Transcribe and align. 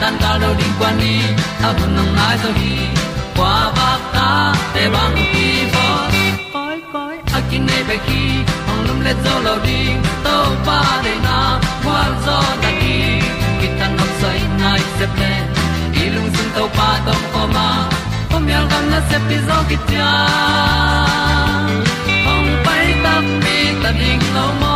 tan 0.00 0.16
cao 0.20 0.38
đâu 0.38 0.54
đi 0.58 0.64
qua 0.78 0.92
đi 1.00 1.20
ta 1.62 1.72
vẫn 1.72 1.96
nằm 1.96 2.14
lại 2.16 2.38
rồi 2.42 2.52
đi 2.52 2.76
qua 3.36 3.72
bạc 3.76 3.98
ta 4.12 4.54
để 4.74 4.90
bằng 4.90 5.14
đi 5.14 5.64
vô 5.72 6.18
cõi 6.52 6.80
cõi 6.92 7.16
akin 7.32 7.66
này 7.66 7.82
về 7.82 7.98
khi 8.06 8.20
hồng 8.68 8.84
lum 8.88 9.00
lên 9.00 9.16
dấu 9.24 9.40
lâu 9.42 9.58
đi. 9.64 9.88
Tàu 10.24 10.46
pa 10.66 11.02
để 11.04 11.14
na, 11.24 11.58
qua 11.84 12.04
gió 12.26 12.42
ta 12.62 12.70
đi. 12.80 13.20
Khi 13.60 13.68
ta 13.80 13.88
nằm 13.88 14.06
say 14.22 14.40
nay 14.62 14.80
sẽ 14.98 15.06
lên 15.20 15.42
đi 15.92 16.06
lung 16.06 16.30
tung 16.36 16.50
tàu 16.54 16.68
pa 16.68 16.98
tàu 17.06 17.14
coma 17.32 17.88
hôm 18.30 18.46
nay 18.46 18.62
gần 18.70 18.90
là 18.90 19.00
sẽ 19.10 19.18
đi 19.28 19.36
gió 19.48 19.62
kia 19.68 19.98
hồng 22.26 22.62
bay 22.66 22.94
ta 23.04 23.20
đi 23.44 23.58
ta 23.84 23.90
đi 23.90 24.12
lâu 24.34 24.50
mơ. 24.60 24.75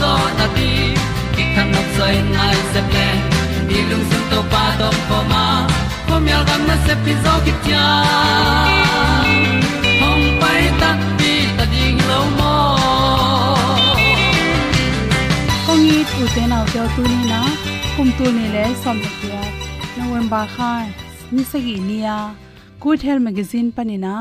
zo 0.00 0.12
na 0.38 0.46
ti 0.56 0.70
ki 1.34 1.44
kan 1.54 1.66
nok 1.74 1.88
sai 1.96 2.14
nai 2.36 2.56
se 2.72 2.80
ple 2.90 3.08
ni 3.68 3.78
lung 3.90 4.04
sun 4.10 4.22
to 4.30 4.40
pa 4.52 4.64
do 4.80 4.88
ko 5.08 5.18
ma. 5.32 5.44
Ko 6.06 6.14
mi 6.24 6.30
al 6.38 6.44
gam 6.48 6.62
na 6.68 6.76
se 6.86 6.94
pi 7.04 7.12
zo 7.24 7.34
ki 7.44 7.52
tia 7.64 7.86
hong 10.02 10.26
pai 10.40 10.62
ta 10.80 10.90
pi 11.18 11.32
ta 11.56 11.64
ding 11.72 11.98
lo 12.10 12.20
mo 12.38 12.54
kong 15.66 15.86
i 15.96 15.98
tu 16.12 16.22
te 16.34 16.42
nau 16.52 16.64
te 16.72 16.82
tu 16.94 17.02
ni 17.12 17.20
na 17.32 17.40
kum 17.94 18.08
tu 18.18 18.26
ni 18.36 18.44
le 18.54 18.64
som 18.82 18.96
ta 19.04 19.10
kia 19.18 19.42
november 19.98 20.44
khan 20.54 20.86
ni 21.34 21.42
sagi 21.52 21.76
nia 21.88 22.16
good 22.82 23.00
health 23.06 23.24
magazine 23.28 23.68
panina 23.76 24.14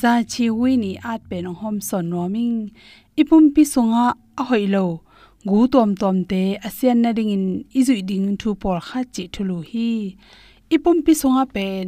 za 0.00 0.12
chi 0.32 0.46
wi 0.60 0.72
ni 0.84 0.92
at 1.12 1.20
pe 1.30 1.36
no 1.44 1.52
hom 1.62 1.76
son 1.88 2.06
roaming 2.14 2.58
ipum 3.20 3.44
pi 3.54 3.62
songa 3.74 4.06
a 4.40 4.42
hoilo 4.50 4.86
gu 5.48 5.66
tom 5.72 5.90
tom 6.00 6.16
te, 6.30 6.42
asian 6.68 7.02
na 7.02 7.10
ding 7.12 7.30
in 7.36 7.46
izui 7.78 8.02
ding 8.10 8.26
thu 8.40 8.50
por 8.62 8.78
kha 8.88 9.00
chi 9.14 9.24
thulu 9.34 9.58
hi. 9.70 9.90
Ipum 10.74 10.96
pi 11.04 11.12
songa 11.20 11.44
pen, 11.54 11.84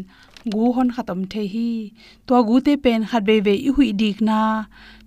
gu 0.52 0.72
hon 0.76 0.88
khatam 0.94 1.20
the 1.32 1.42
hi. 1.52 1.70
To 2.26 2.34
gu 2.48 2.56
te 2.66 2.72
pen 2.84 3.00
khat 3.10 3.22
be 3.28 3.36
ve 3.46 3.54
i 3.68 3.70
hui 3.76 3.92
dik 4.00 4.18
na. 4.28 4.40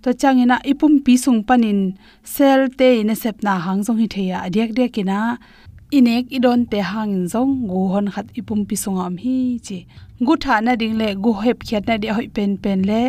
To 0.02 0.10
chang 0.20 0.38
ina 0.44 0.56
ipum 0.70 0.92
pi 1.04 1.14
sung 1.24 1.40
panin 1.48 1.80
sel 2.34 2.60
te 2.78 2.88
in 3.00 3.14
sep 3.22 3.36
na 3.46 3.54
hang 3.64 3.80
jong 3.86 3.98
hi 4.02 4.06
theya 4.14 4.36
adiak 4.46 4.70
dek 4.78 4.90
kina 4.96 5.20
inek 5.96 6.24
idon 6.36 6.60
te 6.70 6.78
hang 6.92 7.14
jong 7.32 7.52
gu 7.70 7.80
hon 7.92 8.06
khat 8.14 8.26
ipum 8.38 8.60
pi 8.68 8.76
sungam 8.82 9.14
hi 9.24 9.36
chi. 9.66 9.78
Gu 10.26 10.34
tha 10.44 10.54
na 10.64 10.72
ding 10.80 10.96
le, 11.00 11.08
gu 11.24 11.30
hep 11.44 11.58
khyat 11.66 11.84
na 11.88 11.94
de 12.02 12.08
hoi 12.16 12.28
pen 12.36 12.50
pen 12.62 12.80
le 12.90 13.02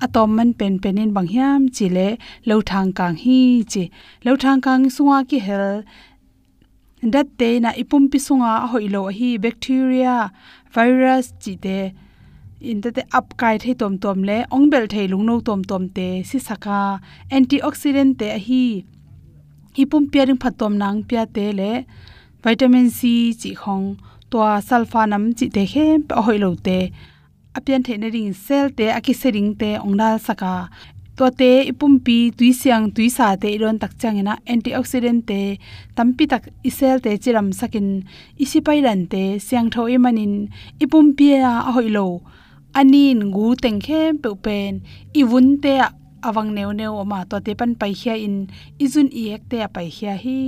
atom 0.00 0.36
man 0.36 0.50
pen 0.58 0.78
penin 0.82 1.10
bang 1.16 1.28
hiam 1.34 1.68
chi 1.76 1.86
le 1.96 2.08
lo 2.48 2.60
thang 2.60 2.92
kang 2.98 3.16
hi 3.16 3.64
chi. 3.72 3.90
Lo 4.24 4.36
thang 4.36 4.60
kang 4.60 4.84
sunga 4.94 5.18
ki 5.28 5.38
hel. 5.46 5.82
Dat 7.14 7.26
te 7.38 7.48
na 7.60 7.70
ipum 7.82 8.04
pi 8.10 8.18
sunga 8.18 8.52
hoilo 8.70 9.02
hi 9.18 9.28
bacteria, 9.44 10.16
virus 10.74 11.26
chi 11.42 11.54
te. 11.64 11.78
In 12.60 12.80
te 12.82 12.90
te 12.96 13.02
up 13.18 13.36
kai 13.40 13.56
thei 13.62 13.74
tom 13.74 13.94
tom 14.02 14.22
le, 14.28 14.38
ong 14.54 14.70
bel 14.72 14.86
thei 14.92 15.06
lung 15.12 15.26
no 15.26 15.40
tom 15.40 15.60
tom 15.70 15.84
te 15.96 16.08
si 16.28 16.38
saka 16.38 16.80
antioxidant 17.36 18.18
te 18.20 18.28
hi. 18.46 18.64
Ipum 19.82 20.04
pia 20.12 20.24
ring 20.28 20.38
phatom 20.42 20.72
nang 20.82 21.02
pia 21.08 21.26
te 21.26 21.46
le. 21.58 21.72
Vitamin 22.44 22.88
c 22.98 23.00
chi 23.40 23.50
khong. 23.62 23.86
To 24.30 24.38
sulfa 24.68 25.02
nam 25.08 25.24
chi 25.38 25.46
te 25.56 25.62
he 25.72 25.86
hoilo 26.26 26.50
te 26.66 26.78
apian 27.56 27.82
the 27.86 27.94
na 28.02 28.08
ring 28.14 28.32
sel 28.46 28.66
te 28.78 28.86
aki 28.98 29.12
sering 29.22 29.50
te 29.60 29.70
ongdal 29.86 30.16
saka 30.26 30.52
to 31.16 31.26
te 31.40 31.50
ipum 31.70 31.94
pi 32.04 32.16
tui 32.38 32.50
siang 32.60 32.84
tui 32.94 33.08
sa 33.16 33.26
te 33.42 33.48
iron 33.56 33.78
tak 33.82 33.92
changena 34.00 34.34
antioxidant 34.52 35.22
te 35.30 35.40
tampi 35.96 36.24
tak 36.32 36.44
isel 36.68 36.96
te 37.04 37.10
chiram 37.22 37.48
sakin 37.58 37.88
isi 38.42 38.58
pairan 38.66 39.00
te 39.12 39.22
siang 39.46 39.68
tho 39.74 39.82
e 39.94 39.96
manin 40.04 40.34
ipum 40.84 41.06
pi 41.16 41.26
a 41.50 41.52
hoilo 41.74 42.06
anin 42.78 43.20
gu 43.34 43.46
teng 43.62 43.80
khe 43.86 44.02
pe 44.22 44.30
pen 44.44 44.72
i 45.20 45.22
vun 45.30 45.48
te 45.64 45.74
awang 46.28 46.50
neu 46.56 46.70
neu 46.80 46.94
ma 47.10 47.20
to 47.30 47.36
te 47.46 47.52
pan 47.58 47.72
pai 47.80 47.92
khia 48.00 48.14
in 48.26 48.36
izun 48.84 49.08
i 49.20 49.22
ek 49.36 49.42
te 49.50 49.58
pai 49.74 49.88
khia 49.96 50.14
hi 50.24 50.38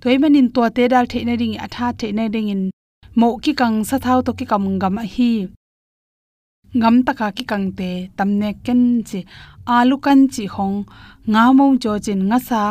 toy 0.00 0.16
manin 0.22 0.48
to 0.54 0.62
te 0.76 0.84
dal 0.92 1.06
the 1.12 1.18
na 1.28 1.34
ring 1.40 1.56
atha 1.64 1.86
the 1.98 2.08
na 2.18 2.24
ring 2.34 2.48
in 2.54 2.62
mo 3.20 3.28
ki 3.42 3.52
kang 3.60 3.76
sa 3.88 3.96
thau 4.04 4.18
to 4.26 4.32
ki 4.38 4.44
kam 4.50 4.64
gam 4.82 4.96
hi 5.14 5.32
ngam 6.78 6.96
taka 7.06 7.26
ki 7.36 7.44
kangte 7.50 7.90
tamne 8.16 8.48
ken 8.64 8.82
chi 9.08 9.20
alu 9.76 9.96
kan 10.04 10.20
chi 10.34 10.44
hong 10.54 10.76
nga 11.32 11.42
mo 11.56 11.64
jo 11.82 11.92
chin 12.04 12.20
nga 12.30 12.38
sa 12.48 12.62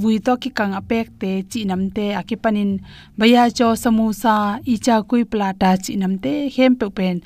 vui 0.00 0.16
to 0.26 0.32
ki 0.42 0.50
kang 0.58 0.74
apek 0.80 1.06
te 1.20 1.30
chi 1.50 1.60
nam 1.70 1.82
te 1.96 2.04
akipanin 2.20 2.72
baya 3.18 3.42
cho 3.58 3.68
samosa 3.82 4.34
icha 4.72 4.96
kui 5.08 5.24
plata 5.32 5.70
chi 5.84 5.92
nam 6.02 6.14
te 6.24 6.34
hem 6.54 6.72
pe 6.80 6.86
pen 6.96 7.16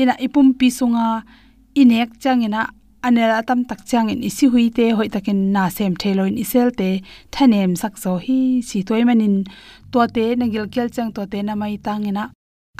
ina 0.00 0.14
ipum 0.26 0.48
pi 0.58 0.68
sunga 0.78 1.06
inek 1.80 2.10
changena 2.22 2.62
anela 3.06 3.38
tam 3.48 3.60
tak 3.68 3.80
chang 3.90 4.08
in 4.12 4.20
isi 4.28 4.46
hui 4.52 4.66
te 4.76 4.84
hoi 4.96 5.08
takin 5.14 5.40
na 5.54 5.64
sem 5.76 5.92
thelo 6.00 6.22
in 6.30 6.38
isel 6.44 6.68
te 6.80 6.90
thanem 7.34 7.72
sak 7.82 7.94
so 8.02 8.12
hi, 8.24 8.40
si 8.68 8.78
toimanin 8.88 9.36
to 9.92 10.00
te 10.14 10.24
nagil 10.40 10.66
kel 10.74 10.88
chang 10.94 11.10
to 11.16 11.22
te 11.32 11.38
na 11.46 11.54
mai 11.60 11.76
tangena 11.86 12.24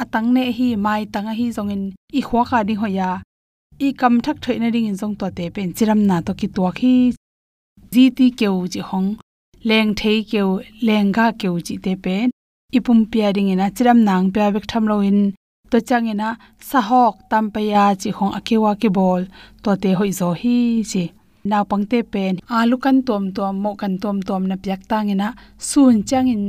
atang 0.03 0.29
ne 0.35 0.45
hi 0.57 0.69
mai 0.85 1.03
tang 1.13 1.29
hi 1.39 1.47
zongin 1.57 1.83
i 2.19 2.21
khwa 2.29 2.43
kha 2.49 2.59
ding 2.69 2.81
hoya 2.83 3.11
i 3.87 3.89
kam 4.01 4.15
thak 4.25 4.37
thoi 4.43 4.57
na 4.59 4.69
ring 4.75 4.87
in 4.91 4.97
zong 5.01 5.15
to 5.21 5.27
te 5.37 5.45
pen 5.55 5.69
chiram 5.77 6.01
na 6.09 6.17
to 6.27 6.33
ki 6.41 6.49
to 6.57 6.71
khi. 6.79 6.95
Ji 7.93 8.05
ti 8.17 8.27
keu 8.41 8.57
ji 8.73 8.81
hong, 8.91 9.09
leng 9.69 9.91
thei 9.99 10.19
keu, 10.31 10.51
leng 10.87 11.09
ga 11.17 11.27
keu 11.41 11.55
ji 11.67 11.75
te 11.85 11.93
pen. 12.05 12.27
Ipum 12.77 12.99
pia 13.11 13.29
ding 13.37 13.51
ina 13.53 13.67
chiram 13.77 13.99
nang 14.09 14.27
pia 14.35 14.47
bek 14.55 14.67
tham 14.71 14.85
lo 14.91 14.97
in. 15.11 15.21
To 15.71 15.79
chang 15.89 16.07
ina 16.13 16.29
sa 16.69 16.81
hok 16.89 17.15
tam 17.31 17.45
pa 17.55 17.61
ya 17.73 17.85
chi 18.01 18.11
hong 18.19 18.33
akewa 18.39 18.73
ki 18.81 18.89
bol. 18.97 19.23
To 19.63 19.71
te 19.83 19.91
hoi 19.99 20.11
zo 20.21 20.29
hi 20.41 20.57
chi 20.91 21.05
naw 21.51 21.65
pangte 21.71 21.99
pen 22.13 22.35
alu 22.57 22.77
kan 22.85 22.97
tom 23.09 23.25
tom 23.37 23.55
mo 23.63 23.71
kan 23.81 23.95
tom 24.03 24.17
tom 24.29 24.43
na 24.51 24.57
pyak 24.65 24.81
tangena 24.91 25.29
sun 25.71 25.95
changin 26.09 26.45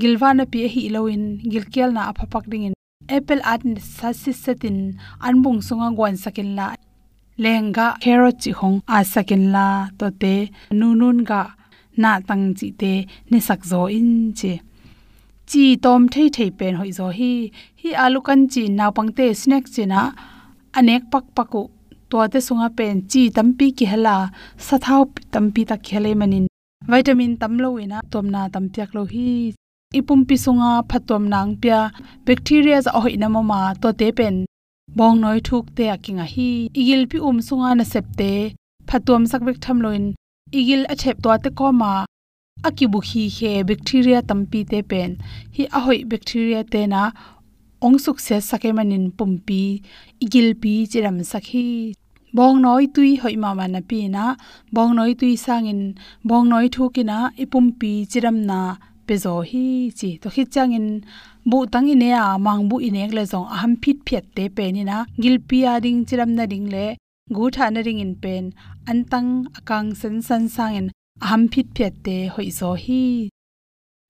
gilwana 0.00 0.44
pi 0.52 0.58
hi 0.72 0.82
loin 0.94 1.24
gilkel 1.50 1.90
na 1.96 2.02
aphapak 2.10 2.44
ding 2.50 2.64
in 2.68 2.74
apple 3.16 3.42
at 3.52 3.62
sa 3.96 4.08
sisatin 4.22 4.78
anbung 5.26 5.60
sunga 5.66 5.88
gwan 5.96 6.16
sakin 6.22 6.50
la 6.58 6.66
lenga 7.42 7.86
carrot 8.02 8.36
chi 8.42 8.50
hong 8.60 8.78
a 8.96 8.98
sakin 9.12 9.44
la 9.54 9.66
to 9.98 10.06
te 10.22 10.34
nunun 10.78 11.18
ga 11.30 11.42
na 12.02 12.10
tang 12.28 12.46
chi 12.58 12.68
te 12.80 12.92
ni 13.30 13.38
sak 13.48 13.60
zo 13.70 13.80
in 13.98 14.10
che. 14.38 14.52
Chi 15.50 15.64
tom 15.84 16.02
thei 16.12 16.28
thei 16.36 16.50
pen 16.58 16.74
hoi 16.80 16.90
zo 16.98 17.06
hi 17.18 17.32
hi 17.80 17.90
alu 18.04 18.20
kan 18.26 18.40
chi 18.52 18.62
naw 18.78 18.90
pangte 18.96 19.26
snack 19.40 19.64
china 19.74 20.00
anek 20.78 21.02
pak 21.12 21.24
paku 21.36 21.62
to 22.10 22.16
te 22.32 22.38
sunga 22.46 22.68
pen 22.78 22.94
chi 23.10 23.22
tampi 23.36 23.66
ki 23.78 23.84
hala 23.92 24.16
sathau 24.66 25.02
tampi 25.32 25.62
ta 25.70 25.76
khele 25.86 26.12
manin. 26.20 26.46
Vitamin 26.90 27.32
tamlo 27.40 27.68
ina 27.84 27.98
tomna 28.12 28.40
tampiak 28.54 28.90
lo 28.96 29.04
hi 29.12 29.28
ipum 29.98 30.20
pisunga 30.28 30.72
phatom 30.90 31.22
nang 31.32 31.52
pya 31.62 31.78
bacteria 32.26 32.78
za 32.84 32.90
hoi 33.02 33.16
na 33.22 33.28
mama 33.34 33.60
to 33.82 33.88
te 34.00 34.08
pen 34.18 34.36
bong 34.98 35.16
noi 35.24 35.38
thuk 35.46 35.66
te 35.76 35.84
akinga 35.94 36.26
hi, 36.34 36.50
igil 36.80 37.02
pi 37.10 37.18
um 37.28 37.38
sunga 37.46 37.70
na 37.78 37.84
septe 37.92 38.30
phatom 38.88 39.22
sak 39.30 39.42
bek 39.46 39.58
tham 39.64 39.78
loin, 39.84 40.04
igil 40.58 40.82
a 40.92 40.94
chep 41.00 41.16
to 41.24 41.30
te 41.44 41.50
ko 41.58 41.66
ma, 41.80 41.92
akibu 42.68 42.98
hi 43.08 43.22
he 43.36 43.52
bacteria 43.70 44.20
tampi 44.28 44.60
te 44.70 44.78
pen, 44.90 45.10
hi 45.54 45.62
a 45.76 45.78
hoi 45.86 46.00
bacteria 46.10 46.60
te 46.72 46.82
na, 46.92 47.02
ong 47.86 47.98
suk 48.04 48.18
se 48.26 48.36
sake 48.48 48.70
manin 48.76 49.06
pumpi 49.18 49.62
igil 50.24 50.48
pi 50.62 50.72
chiram 50.90 51.18
sakhi 51.32 51.68
bong 52.36 52.56
noi 52.64 52.84
tui 52.94 53.10
hoi 53.22 53.36
ma 53.42 53.50
ma 53.58 53.66
na 53.74 53.80
pi 53.90 53.98
na, 54.14 54.24
bong 54.74 54.92
noi 54.98 55.12
tui 55.20 55.34
sangin 55.44 55.82
bong 56.28 56.46
noi 56.52 56.66
thukina 56.74 57.18
ipum 57.42 57.66
pi 57.78 57.92
chiram 58.10 58.38
na 58.50 58.60
pe 59.06 59.14
hi 59.50 59.64
chi 59.98 60.08
to 60.22 60.28
khit 60.34 60.48
changin 60.54 60.86
bu 61.50 61.58
tang 61.72 61.88
ine 61.94 62.10
a 62.24 62.26
mang 62.46 62.62
bu 62.68 62.76
inek 62.88 63.10
le 63.16 63.22
zong 63.32 63.46
aham 63.54 63.72
phit 63.82 63.98
phet 64.06 64.24
te 64.36 64.44
pe 64.56 64.64
ni 64.74 64.82
na 64.90 64.96
gil 65.22 65.36
pi 65.48 65.58
ding 65.84 66.00
chiram 66.08 66.30
na 66.38 66.44
ding 66.52 66.66
le, 66.74 66.86
gu 67.36 67.44
tha 67.54 67.66
na 67.70 67.80
ring 67.86 68.00
in 68.04 68.14
pen 68.22 68.44
an 68.90 68.98
tang 69.12 69.30
akang 69.58 69.88
sen 70.00 70.16
san 70.26 70.42
sang 70.54 70.74
in 70.80 70.86
aham 71.24 71.42
phit 71.52 71.66
phet 71.76 71.92
te 72.04 72.16
hoi 72.34 72.48
zo 72.58 72.70
hi. 72.84 73.04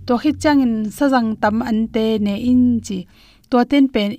To 0.06 0.14
khit 0.23 0.37
changin 0.43 0.75
sajang 0.97 1.31
tam 1.43 1.56
an 1.70 1.79
te 1.94 2.06
ne 2.26 2.35
in 2.50 2.62
chi, 2.87 2.99
to 3.50 3.56
ten 3.70 3.85
pen 3.94 4.11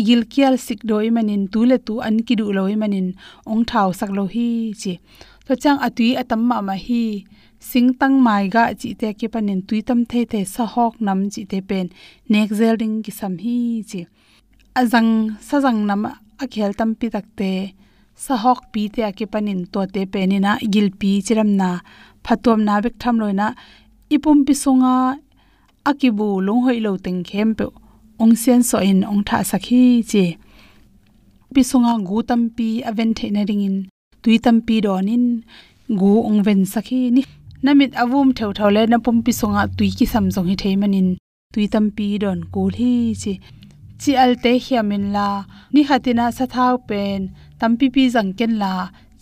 igil 0.00 0.22
kial 0.32 0.54
sik 0.66 0.80
doi 0.90 1.08
manin, 1.16 1.42
tu 1.52 1.60
le 1.70 1.76
tu 1.86 1.94
an 2.06 2.16
ki 2.26 2.34
du 2.40 2.46
loi 2.56 2.74
manin, 2.82 3.08
ong 3.50 3.64
thau 3.70 3.88
sak 3.98 4.10
lo 4.16 4.24
hi 4.34 4.48
chi 4.80 4.92
to 5.46 5.54
chang 5.62 5.78
atui 5.86 6.08
atam 6.20 6.40
ma 6.48 6.56
ma 6.68 6.74
hi. 6.86 7.04
Sing 7.70 7.88
tang 8.00 8.16
mai 8.26 8.44
ga 8.54 8.62
chi 8.80 8.88
te 9.00 9.08
ke 9.18 9.26
panin 9.34 9.60
tui 9.68 9.80
tam 9.88 10.00
the 10.10 10.20
the 10.32 10.40
sa 10.54 10.64
hok 10.74 10.94
nam 11.06 11.20
chi 11.32 11.42
te 11.50 11.58
pen. 11.68 11.86
Nek 12.32 12.48
zel 12.58 12.74
ding 12.80 12.96
ki 13.04 13.12
sam 13.18 13.34
hi 13.44 13.56
chi. 13.90 14.00
Azang 14.80 15.10
sa 15.46 15.56
jang 15.64 15.80
nam 15.88 16.02
a 16.42 16.44
khel 16.52 16.72
tam 16.78 16.90
pi 16.98 17.06
tak 17.14 17.26
te. 17.38 17.52
Sa 18.24 18.34
hok 18.42 18.60
pi 18.72 18.82
te 18.94 19.02
ke 19.18 19.24
panin 19.32 19.60
to 19.72 19.80
te 19.94 20.02
penina 20.12 20.52
gil 20.72 20.88
pi 21.00 21.10
chiram 21.26 21.50
na. 21.60 21.70
Phatom 22.24 22.60
na 22.66 22.74
bek 22.84 22.94
tham 23.02 23.16
loina 23.22 23.48
ipum 24.14 24.38
pi 24.46 24.54
sunga 24.62 24.94
akibu 25.90 26.28
long 26.46 26.62
hoi 26.66 26.78
lo 26.86 26.92
teng 27.04 27.20
khem 27.28 27.48
pe 27.58 27.64
ong 28.22 28.34
sen 28.42 28.60
so 28.68 28.76
in 28.90 29.00
ong 29.12 29.22
tha 29.28 29.38
sakhi 29.50 29.82
chi. 30.10 30.24
Pi 31.54 31.62
sunga 31.70 31.92
gu 32.08 32.16
tam 32.28 32.42
pi 32.56 32.68
aven 32.88 33.10
the 33.18 33.26
na 33.36 33.42
ringin 33.50 33.78
in 34.26 34.32
tui 34.32 34.38
tam 34.38 34.60
pi 34.66 34.80
donin 34.80 35.24
gu 35.88 36.12
ong 36.28 36.42
ven 36.46 36.64
sakhi 36.72 37.10
ni. 37.12 37.22
Namit 37.62 37.92
avum 38.02 38.28
theu 38.36 38.52
thau 38.58 38.70
le 38.76 38.82
na 38.86 38.98
pum 38.98 39.22
pi 39.24 39.32
songa 39.40 39.62
tui 39.76 39.90
ki 39.98 40.06
sam 40.12 40.26
jong 40.34 40.48
hi 40.50 40.56
thei 40.62 40.76
manin 40.76 41.08
tui 41.52 41.66
tam 41.72 41.86
pi 41.96 42.06
don 42.22 42.40
kul 42.52 42.72
hi 42.80 43.14
chi. 43.22 43.32
Chi 44.00 44.12
al 44.22 44.32
te 44.42 44.52
hiamin 44.64 45.04
la. 45.14 45.28
Ni 45.72 45.82
hatina 45.88 46.26
sa 46.36 46.44
thau 46.54 46.74
pen. 46.88 47.20
Tam 47.60 47.72
pi 47.78 47.86
pi 47.94 48.02
jang 48.14 48.30
ken 48.38 48.52
la. 48.62 48.74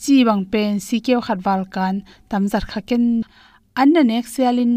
Chi 0.02 0.16
bang 0.28 0.44
pen 0.52 0.72
si 0.86 0.96
keu 1.06 1.20
khat 1.26 1.40
wal 1.46 1.62
kan. 1.74 1.94
Tam 2.30 2.42
zar 2.52 2.64
kha 2.70 2.80
ken. 2.88 3.04
Anna 3.80 4.02
nek 4.10 4.26
sialin 4.34 4.74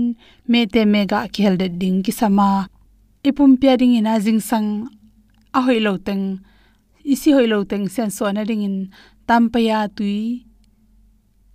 me 0.51 0.59
te 0.73 0.81
mega 0.93 1.19
khel 1.35 1.55
de 1.61 1.67
ding 1.81 1.99
ki 2.05 2.11
sama. 2.19 2.49
Ipum 3.27 3.51
pya 3.61 3.73
ding 3.79 3.95
ina 3.99 4.13
jing 4.25 4.41
sang. 4.49 4.69
A 5.57 5.59
hoi 5.65 5.79
lo 5.85 5.93
teng. 6.07 6.25
Isi 7.13 7.29
hoi 7.35 7.47
lo 7.51 7.57
teng 7.71 7.85
sen 7.95 8.09
so 8.17 8.23
na 8.31 8.43
ding 8.49 8.63
in 8.69 8.77
tampaya 9.29 9.79
tui 9.97 10.47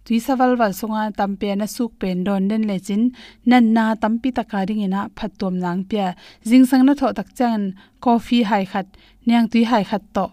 tui 0.05 0.19
sawal 0.27 0.53
wal 0.61 0.73
songa 0.81 1.03
tampe 1.19 1.49
na 1.61 1.67
suk 1.77 1.93
pen 2.01 2.19
don 2.27 2.43
den 2.51 2.63
le 2.71 2.77
chin 2.87 3.03
nan 3.51 3.65
na 3.77 3.85
tampi 4.03 4.29
takaring 4.39 4.83
ina 4.87 5.01
phatom 5.17 5.55
nang 5.65 5.81
pya 5.91 6.07
jing 6.49 6.67
sang 6.71 6.83
na 6.87 6.93
tho 7.01 7.09
tak 7.19 7.29
chan 7.39 7.61
coffee 8.05 8.45
hai 8.51 8.65
khat 8.73 8.87
nyang 9.27 9.47
tui 9.53 9.63
hai 9.71 9.85
khat 9.91 10.03
to. 10.17 10.27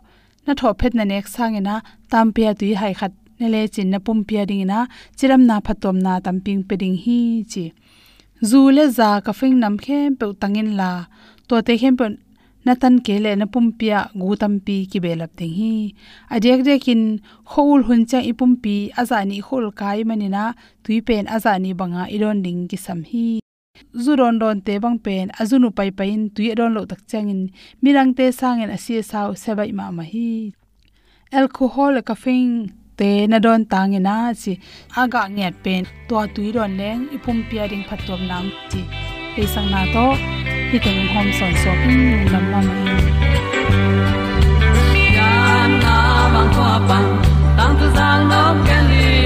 Na 0.45 0.51
tho 0.59 0.69
phet 0.79 0.93
na 0.97 1.03
nek 1.11 1.25
sang 1.35 1.53
ina 1.59 1.75
tampe 2.11 2.43
tui 2.59 2.71
hai 2.81 2.93
khat 2.99 3.13
ne 3.39 3.47
le 3.53 3.61
chin 3.73 3.87
na 3.93 3.99
pum 4.05 4.19
pya 4.27 4.41
ding 4.49 4.63
ina 4.65 4.79
chiram 5.17 5.41
na 5.49 5.55
phatom 5.65 5.97
na 6.05 6.13
tamping 6.25 6.61
pe 6.67 6.75
ding 6.81 6.97
hi 7.03 7.19
chi. 7.51 7.65
Zu 8.49 8.59
le 8.75 8.83
za 8.97 9.09
ka 9.25 9.31
fing 9.39 9.55
nam 9.63 9.75
khem 9.85 10.07
pe 10.19 10.25
tangin 10.41 10.69
la. 10.79 10.91
To 11.47 11.55
te 11.67 11.73
khem 11.81 11.93
pe 11.99 12.05
natan 12.65 12.95
kele 13.05 13.31
na 13.35 13.45
pumpia 13.53 13.99
gutam 14.21 14.53
pi 14.65 14.85
ki 14.91 14.99
belap 15.03 15.31
ding 15.39 15.53
hi. 15.59 15.73
Adek 16.35 16.59
dekin 16.67 17.01
khol 17.51 17.79
hun 17.87 18.01
cha 18.09 18.19
ipumpi 18.31 18.75
azani 19.01 19.37
khol 19.47 19.65
kai 19.79 19.99
manina 20.09 20.43
tuipen 20.83 21.25
azani 21.35 21.71
banga 21.79 22.03
iron 22.15 22.41
ding 22.45 22.61
ki 22.69 22.77
sam 22.85 23.01
hi. 23.11 23.39
Zuron 24.03 24.35
don 24.41 24.57
te 24.65 24.73
bang 24.83 24.99
pen 25.05 25.25
azunu 25.41 25.69
pai 25.77 25.89
pain 25.99 26.19
tui 26.35 26.53
don 26.59 26.71
lo 26.75 26.81
tak 26.91 27.01
changin 27.09 27.41
mirang 27.83 28.11
te 28.17 28.25
sangen 28.39 28.69
asia 28.77 29.01
sau 29.11 29.29
sebai 29.43 29.71
ma 29.79 29.85
ma 29.97 30.03
hi. 30.11 30.29
Alcohol 31.39 31.93
ka 32.07 32.15
fing 32.23 32.51
te 32.99 33.11
na 33.31 33.37
don 33.45 33.61
tangena 33.71 34.17
chi 34.41 34.53
aga 35.01 35.23
nget 35.35 35.55
pen 35.63 35.81
to 36.07 36.17
tui 36.35 36.47
don 36.55 36.71
leng 36.79 37.01
ipum 37.15 37.37
pia 37.49 37.63
ding 37.71 37.85
phatom 37.89 38.21
nam 38.29 38.45
chi. 38.69 38.81
Pe 39.35 39.43
sang 39.53 39.69
na 39.73 39.81
to 39.95 40.38
hi 40.71 40.79
teng 40.85 41.07
hom 41.13 41.27
son 41.39 41.53
so 41.63 41.71
in 41.91 42.31
lam 42.31 42.43
ma 42.51 42.59
ma 42.67 42.73
ya 45.17 45.31
na 45.83 45.95
bang 46.33 46.49
ko 46.57 46.67
pa 46.89 46.99
tang 47.57 47.73
tu 47.79 47.87
sang 47.95 48.21
no 48.31 48.43
ken 48.67 48.83
li 48.91 49.18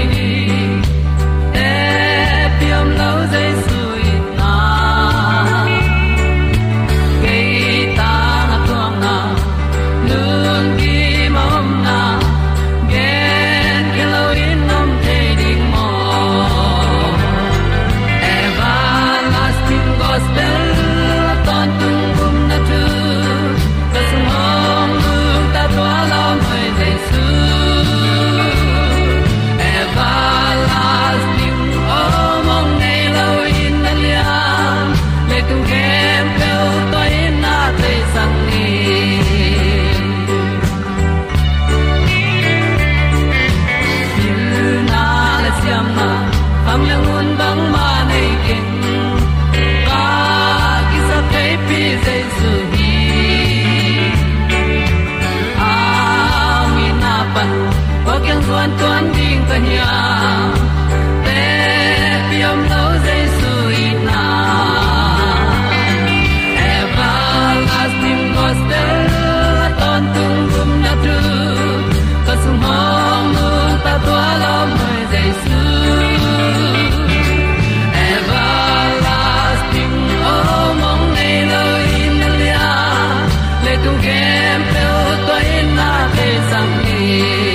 kem 84.04 84.60
pe 84.72 84.82
o 85.00 85.10
to 85.26 85.36
in 85.56 85.68
na 85.78 85.92
te 86.16 86.28
sang 86.50 86.72
ni 86.84 87.53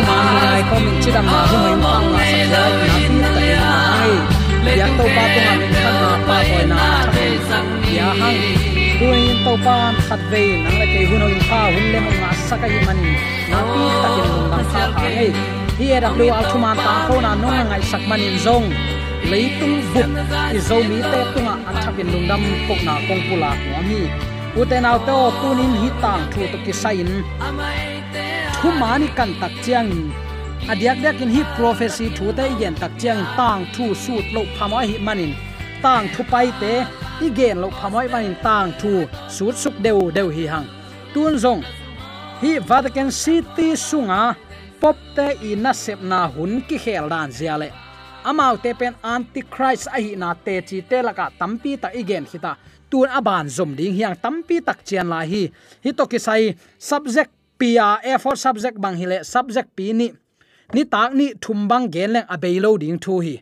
tu 0.00 0.06
ma 0.08 0.18
ni 0.26 0.40
ngai 0.44 0.62
ko 0.70 0.76
min 0.84 0.96
chi 1.02 1.10
dam 1.16 1.26
na 1.32 1.40
hu 1.50 1.56
hin 1.66 1.78
pang 1.84 2.06
na 2.12 2.22
sa 2.30 2.36
ya 2.40 2.54
na 2.54 2.62
ti 2.80 3.04
ta 3.22 3.30
ni 3.36 3.48
ai 3.68 4.10
ya 4.80 4.86
to 4.98 5.04
pa 5.16 5.24
ko 5.34 5.40
ma 5.46 5.52
min 5.60 5.72
khat 5.82 5.94
na 6.02 6.10
pa 6.28 6.36
ko 6.50 6.58
na 6.72 6.82
ya 7.98 8.08
hang 8.20 8.40
tu 8.98 9.06
in 9.22 9.36
to 9.44 9.52
pa 9.64 9.76
khat 10.06 10.20
ve 10.30 10.42
nang 10.64 10.76
la 10.80 10.86
ke 10.92 11.00
hu 11.08 11.14
no 11.22 11.26
in 11.36 11.42
pa 11.50 11.60
hun 11.72 11.86
le 11.92 11.98
mong 12.06 12.18
ma 12.22 12.30
sa 12.48 12.56
ka 12.62 12.68
hi 12.72 12.80
man 12.86 13.00
na 13.52 13.58
ti 13.72 13.82
ta 14.02 14.08
ki 14.14 14.22
mong 14.30 14.46
na 14.52 14.60
kha 14.72 14.82
kha 14.96 15.08
hei 15.18 15.30
hi 15.78 15.86
ya 15.92 15.98
dak 16.04 16.14
lu 16.18 16.26
ta 16.84 16.92
ko 17.08 17.14
na 17.26 17.32
no 17.42 17.48
ngai 17.70 17.82
sak 17.90 18.02
man 18.10 18.20
in 18.28 18.36
lấy 19.30 19.50
tung 19.60 19.82
vụt 19.94 20.04
thì 20.52 20.58
dâu 20.58 20.82
mỹ 20.82 20.96
tung 21.34 21.48
à 21.48 21.56
ăn 21.66 21.74
chắp 21.84 21.94
biển 21.96 22.12
lùng 22.12 22.28
đâm 22.28 22.40
phục 22.68 22.78
nào 22.86 23.00
công 23.08 23.20
pula 23.30 23.56
của 23.64 23.82
u 24.56 24.64
tê 24.64 24.80
nào 24.80 24.98
tu 25.42 25.54
nín 25.54 25.70
hít 25.82 25.92
tàng 26.02 26.22
thu 26.34 26.42
tục 26.52 26.60
kỳ 26.66 26.72
sai 26.72 26.94
thu 28.62 28.70
mani 28.80 29.08
kan 29.16 29.30
tak 29.40 29.52
chiang 29.64 29.88
adiak 30.68 30.96
dek 31.02 31.20
in 31.24 31.30
hi 31.34 31.42
prophecy 31.56 32.06
thu 32.16 32.32
te 32.36 32.44
igen 32.54 32.74
tak 32.80 32.92
chiang 33.00 33.24
tang 33.36 33.64
thu 33.74 33.94
suit 33.94 34.24
lo 34.34 34.42
phamoi 34.56 34.86
hi 34.86 34.98
manin. 35.06 35.32
Tang 35.82 36.08
thu 36.14 36.24
pai 36.30 36.52
te, 36.60 36.84
igen 37.20 37.60
lo 37.62 37.68
phamoi 37.78 38.06
manin 38.12 38.34
tang 38.42 38.72
thu 38.80 38.92
suit 39.28 39.54
suk 39.62 39.74
deu 39.84 40.10
deu 40.16 40.28
hi 40.28 40.44
hang. 40.52 40.66
Tun 41.14 41.34
zong, 41.42 41.62
hi 42.40 42.58
vatican 42.68 43.10
city 43.10 43.68
sunga, 43.88 44.34
pop 44.80 44.96
te 45.16 45.26
i 45.42 45.54
na 45.54 45.72
sep 45.72 46.02
na 46.02 46.20
hun 46.34 46.60
ki 46.68 46.76
khel 46.84 47.08
dan 47.08 47.30
ziale 47.30 47.70
amau 48.24 48.56
te 48.62 48.72
pen 48.74 48.94
antichrist 49.02 49.88
a 49.88 50.00
hi 50.00 50.14
na 50.16 50.34
te 50.34 50.60
chi 50.68 50.80
te 50.90 51.02
laka 51.02 51.30
tampi 51.38 51.76
ta 51.80 51.88
igen 52.00 52.24
khita. 52.30 52.56
Tun 52.90 53.08
aban 53.08 53.48
zom 53.48 53.74
ding 53.76 53.94
hiang 53.94 54.16
tampi 54.22 54.60
tak 54.60 54.84
chian 54.84 55.08
la 55.08 55.20
hi. 55.20 55.48
Hi 55.84 55.90
to 55.92 56.06
ki 56.06 56.18
sai 56.18 56.54
subject 56.78 57.32
pia 57.60 58.00
effort 58.02 58.22
for 58.22 58.36
subject 58.44 58.80
bang 58.80 58.96
hile 58.96 59.18
subject 59.24 59.68
pi 59.76 59.92
ni. 59.92 60.08
Ni 60.72 60.82
tak 60.88 61.12
ni 61.18 61.26
thum 61.42 61.68
bang 61.68 61.92
gen 61.94 62.10
leng 62.14 62.26
abeilo 62.34 62.70
ding 62.80 62.98
thu 63.04 63.20
hi. 63.20 63.36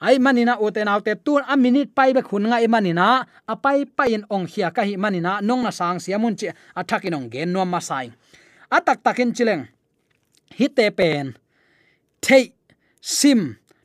Ai 0.00 0.16
manina 0.24 0.54
uten 0.64 0.88
autte 0.88 1.12
tun 1.24 1.42
a 1.52 1.54
minute 1.56 1.90
pai 1.94 2.10
be 2.16 2.22
khun 2.28 2.44
nga 2.48 2.58
i 2.64 2.68
manina 2.74 3.06
a 3.52 3.54
pai 3.64 3.84
pai 3.84 4.14
in 4.16 4.24
ong 4.34 4.46
khia 4.50 4.68
ka 4.76 4.82
hi 4.88 4.94
manina 5.04 5.32
nong 5.48 5.62
na 5.66 5.70
sang 5.78 5.98
siamun 6.04 6.34
chi 6.38 6.48
athakin 6.80 7.16
ong 7.18 7.28
gen 7.32 7.52
no 7.52 7.64
ma 7.64 7.80
sai. 7.88 8.06
Atak 8.76 8.98
takin 9.04 9.30
chileng 9.36 9.64
hi 10.58 10.66
te 10.76 10.86
pen. 10.98 11.34
Thei, 12.24 12.44
sim, 13.00 13.40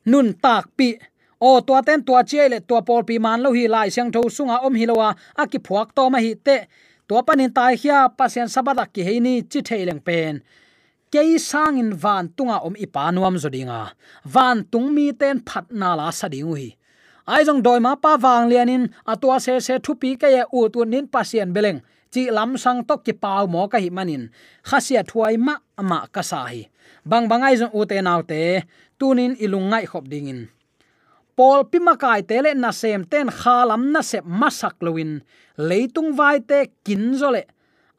nun 0.05 0.33
tak 0.43 0.65
pi. 0.77 0.87
O, 1.39 1.59
tua 1.61 1.81
ten 1.83 2.03
tua 2.07 2.23
chele 2.23 2.57
tua 2.67 2.81
pol 2.87 3.03
pi 3.03 3.19
man 3.19 3.41
lo 3.43 3.49
hi 3.57 3.67
lai 3.67 3.89
siang 3.89 4.11
tho 4.13 4.21
sunga 4.35 4.57
om 4.65 4.75
hilowa 4.79 5.09
aki 5.41 5.59
phuak 5.65 5.89
to 5.95 6.09
ma 6.09 6.19
hi 6.25 6.33
te 6.45 6.57
tua 7.13 7.21
panin 7.21 7.53
tai 7.53 7.77
hia 7.77 8.09
pasien 8.09 8.49
sabada 8.49 8.89
ki 8.89 9.05
heini 9.05 9.45
chi 9.45 9.59
theileng 9.61 10.01
pen. 10.01 10.41
Kei 11.13 11.37
sang 11.37 11.77
in 11.77 11.93
van 12.03 12.25
tunga 12.35 12.57
om 12.65 12.73
ipa 12.85 13.13
nuam 13.13 13.37
zodinga. 13.37 13.93
Van 14.25 14.65
tung 14.71 14.89
mi 14.95 15.13
ten 15.13 15.37
phat 15.47 15.65
na 15.69 15.93
la 15.99 16.09
sading 16.09 16.49
hi 16.57 16.69
ai 17.33 17.41
jong 17.47 17.61
doi 17.65 17.79
ma 17.85 17.93
pa 18.03 18.11
wang 18.23 18.49
lianin 18.49 18.83
atwa 19.11 19.37
se 19.45 19.53
se 19.65 19.75
thupi 19.85 20.09
ke 20.21 20.27
ye 20.35 20.43
u 20.57 20.59
tu 20.73 20.79
nin 20.85 21.05
pasien 21.13 21.53
beleng. 21.55 21.79
Chi 22.13 22.21
lam 22.37 22.57
sang 22.63 22.81
tok 22.89 23.01
ki 23.05 23.13
pau 23.23 23.45
mo 23.53 23.61
ka 23.71 23.77
hi 23.83 23.89
manin. 23.97 24.23
Khasia 24.69 25.01
thuai 25.09 25.37
ma 25.37 25.55
ama 25.79 25.99
ka 26.15 26.21
sa 26.29 26.39
hi 26.51 26.61
bang 27.09 27.25
bangai 27.31 27.53
jong 27.59 27.73
u 27.77 27.81
te 27.89 27.97
naw 28.01 28.21
te 28.31 28.41
tunin 28.99 29.33
ilungai 29.43 29.85
khop 29.91 30.05
dingin 30.11 30.39
pol 31.37 31.59
pimakai 31.71 32.21
tele 32.29 32.51
na 32.53 32.71
sem 32.71 33.01
ten 33.11 33.27
khalam 33.39 33.91
na 33.93 34.01
se 34.01 34.19
masak 34.21 34.75
loin 34.85 35.11
leitung 35.57 36.11
vai 36.17 36.37
te 36.49 36.59
kin 36.85 37.13
zole 37.19 37.43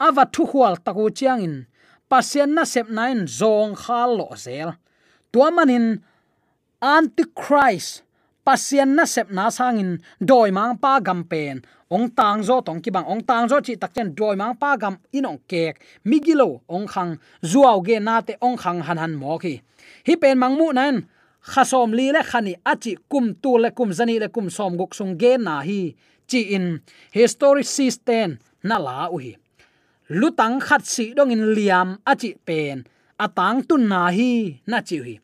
awa 0.06 0.24
thu 0.34 0.42
hual 0.50 0.74
taku 0.84 1.04
chiangin 1.18 1.56
pasien 2.14 2.54
na 2.54 2.62
sep 2.62 2.86
nain 2.86 3.26
zong 3.26 3.74
khal 3.74 4.10
lo 4.18 4.28
zel. 4.36 4.70
Tuamanin 5.32 5.98
antichrist. 6.78 8.06
Pasien 8.44 8.92
na 8.94 9.04
sep 9.08 9.32
na 9.32 9.48
sangin 9.48 9.98
doi 10.20 10.50
mang 10.52 10.76
pa 10.76 11.00
gam 11.00 11.24
pen. 11.24 11.64
Ong 11.90 12.12
tang 12.12 12.44
zo 12.44 12.60
tong 12.60 12.80
ki 12.84 12.90
bang. 12.94 13.06
Ong 13.08 13.24
tang 13.24 13.48
zo 13.48 13.58
chi 13.64 13.74
tak 13.74 13.94
chen 13.96 14.14
doi 14.14 14.36
mang 14.36 14.54
pa 14.54 14.76
gam 14.76 14.94
in 15.16 15.26
ong 15.26 15.40
kek. 15.48 15.80
Migilo 16.04 16.60
ong 16.68 16.86
khang 16.86 17.16
zuaw 17.42 17.80
ge 17.86 17.96
na 17.98 18.20
te 18.20 18.36
ong 18.46 18.56
khang 18.62 18.84
han 18.86 19.00
han 19.02 19.14
mo 19.16 19.34
ki. 19.42 19.54
Hi 20.06 20.14
pen 20.20 20.38
mang 20.38 20.54
mu 20.60 20.70
nan 20.76 21.08
khasom 21.52 21.90
li 21.98 22.06
le 22.16 22.22
khani 22.30 22.52
achi 22.72 22.92
kum 23.10 23.26
tu 23.42 23.52
le 23.62 23.70
kum 23.76 23.90
zani 23.98 24.16
le 24.22 24.28
kum 24.34 24.46
som 24.56 24.72
guk 24.80 24.92
sung 24.98 25.14
ge 25.20 25.32
na 25.46 25.54
hi 25.68 25.80
chi 26.30 26.40
in 26.56 26.66
historic 27.16 27.68
system 27.78 28.28
na 28.68 28.76
la 28.86 28.96
u 29.14 29.16
hi 29.24 29.32
lutang 30.20 30.56
khat 30.66 30.82
si 30.92 31.04
dong 31.16 31.32
in 31.36 31.44
liam 31.56 31.88
achi 32.12 32.30
pen 32.46 32.78
atang 33.24 33.58
tun 33.68 33.82
na 33.92 34.00
hi 34.16 34.32
na 34.70 34.78
chi 34.88 34.96
hi 35.06 35.14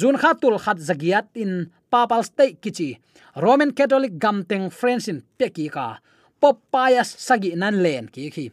zun 0.00 0.16
kha 0.22 0.30
tul 0.40 0.56
khat 0.64 0.78
zagiat 0.88 1.26
in 1.42 1.52
papal 1.90 2.22
state 2.30 2.56
kichi 2.62 2.90
roman 3.42 3.70
catholic 3.78 4.14
gamteng 4.22 4.66
friends 4.78 5.06
in 5.10 5.18
peki 5.38 5.66
ka 5.74 5.86
pop 6.40 6.56
pias 6.72 7.08
sagi 7.26 7.50
nan 7.62 7.76
len 7.84 8.04
ki 8.14 8.24
khi 8.34 8.46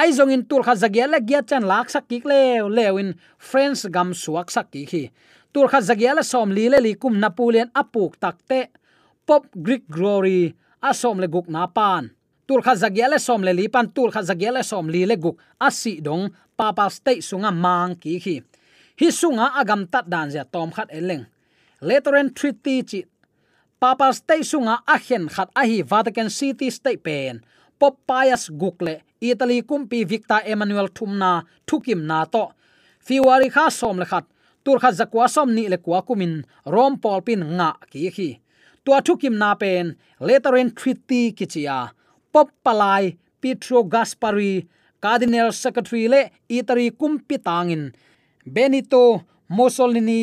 ai 0.00 0.08
zong 0.16 0.32
in 0.34 0.42
tul 0.48 0.62
kha 0.66 0.74
zagia 0.82 1.06
le 1.12 1.18
gia 1.28 1.40
chan 1.48 1.64
lak 1.70 1.88
sak 1.94 2.04
ki 2.10 2.18
le 2.30 2.40
lewin 2.76 3.10
friends 3.48 3.80
gam 3.94 4.08
suak 4.22 4.48
sak 4.54 4.66
ki 4.72 4.82
khi 4.90 5.04
tur 5.52 5.68
kha 5.68 5.80
zagia 5.80 6.14
la 6.14 6.22
som 6.22 6.50
li 6.56 6.68
le 6.68 6.78
li 6.86 6.92
kum 6.94 7.18
napoleon 7.22 7.70
apuk 7.74 8.18
takte 8.22 8.60
pop 9.26 9.46
greek 9.54 9.84
glory 9.88 10.54
asom 10.82 11.20
le 11.20 11.28
guk 11.28 11.48
na 11.48 11.66
pan. 11.66 12.10
Tur 12.46 12.60
kha 12.62 12.74
zagia 12.74 13.08
le 13.08 13.18
som 13.18 13.42
le 13.42 13.52
li 13.52 13.68
pan. 13.68 13.86
Tur 13.94 14.10
kha 14.14 14.22
zagia 14.22 14.52
le 14.52 14.62
som 14.62 14.88
li 14.88 15.06
le 15.06 15.16
guk 15.16 15.36
asi 15.60 16.00
dong 16.00 16.30
papa 16.56 16.90
state 16.90 17.22
sunga 17.22 17.50
mang 17.64 17.94
ki 18.02 18.20
khi 18.24 18.36
hi 19.00 19.08
sunga 19.20 19.46
agam 19.60 19.86
tat 19.92 20.06
dan 20.12 20.30
ja 20.34 20.44
tom 20.44 20.70
khat 20.76 20.88
eleng 20.90 21.24
Lateran 21.80 22.34
Treaty 22.34 22.82
chi 22.82 23.04
Papa 23.78 24.12
State 24.12 24.42
sunga 24.42 24.82
ahen 24.86 25.28
khat 25.30 25.48
ahi 25.54 25.82
Vatican 25.82 26.30
City 26.30 26.70
State 26.70 27.02
pen. 27.04 27.40
Pop 27.78 27.94
Pius 28.06 28.50
Gukle 28.50 29.02
Italy 29.20 29.62
kumpi 29.62 30.04
Victor 30.04 30.42
Emmanuel 30.44 30.88
thumna 30.88 31.44
thukim 31.66 32.02
na 32.02 32.24
to. 32.24 32.50
Fiwari 32.98 33.50
kha 33.50 33.70
som 33.70 33.98
le 33.98 34.04
khat 34.04 34.24
tur 34.68 34.78
kha 34.82 34.90
zakwa 34.98 35.26
som 35.34 35.48
ni 35.56 35.64
le 35.72 35.78
kwa 35.84 36.00
kumin 36.06 36.34
rom 36.72 36.94
pol 37.02 37.20
pin 37.26 37.42
nga 37.56 37.70
ki 37.90 38.10
khi 38.16 38.30
tua 38.84 38.98
thukim 39.06 39.34
na 39.42 39.50
pen 39.60 39.86
Lateran 40.26 40.68
Treaty 40.78 41.22
kichia 41.36 41.78
pop 42.32 42.48
palai 42.64 43.04
Pietro 43.40 43.78
Gaspari, 43.92 44.66
cardinal 45.02 45.50
secretary 45.62 46.04
le 46.12 46.20
itari 46.56 46.86
kumpi 47.00 47.36
tangin 47.46 47.84
benito 48.54 49.04
mussolini, 49.56 50.22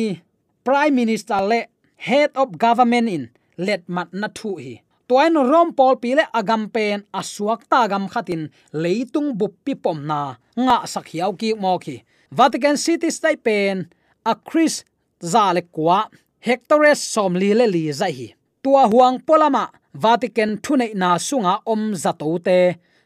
prime 0.66 0.94
minister 1.00 1.40
le 1.50 1.60
head 2.06 2.30
of 2.42 2.48
government 2.64 3.08
in 3.08 3.24
let 3.66 3.82
mat 3.88 4.08
na 4.12 4.28
thu 4.38 4.50
hi. 4.62 4.74
Toin 5.08 5.34
rom 5.50 5.68
pol 5.78 5.94
pi 6.02 6.10
le 6.18 6.24
agam 6.38 6.62
pen 6.74 7.02
asuak 7.18 7.60
ta 7.70 7.80
gam 7.90 8.04
khatin 8.12 8.42
leitung 8.82 9.30
bup 9.38 9.54
pi 9.64 9.74
pom 9.74 9.98
na 10.10 10.20
nga 10.64 10.76
sakhiau 10.92 11.32
ki 11.40 11.54
mo 11.62 11.78
ki. 11.84 11.96
Vatican 12.30 12.76
city 12.76 13.10
state 13.10 13.42
pen 13.42 13.88
a 14.30 14.34
chris 14.34 14.84
za 15.32 15.52
le 15.54 15.62
kwa 15.74 15.98
hectores 16.46 17.00
som 17.14 17.32
li 17.40 17.50
le 17.58 17.66
li 17.74 17.84
za 17.92 18.08
hi. 18.16 18.28
Tua 18.62 18.82
huang 18.90 19.18
polama, 19.26 19.64
vatican 20.04 20.58
thunei 20.64 20.92
na 21.00 21.10
sunga 21.18 21.54
om 21.72 21.82
za 22.02 22.12
to 22.20 22.30
te, 22.46 22.58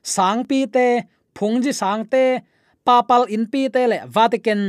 sang 0.03 0.41
pi 0.49 0.59
te 0.75 0.87
phungji 1.37 1.73
sang 1.81 2.05
te, 2.12 2.25
papal 2.87 3.23
in 3.35 3.45
pi 3.53 3.69
te 3.75 3.83
le, 3.93 3.99
vatican 4.17 4.62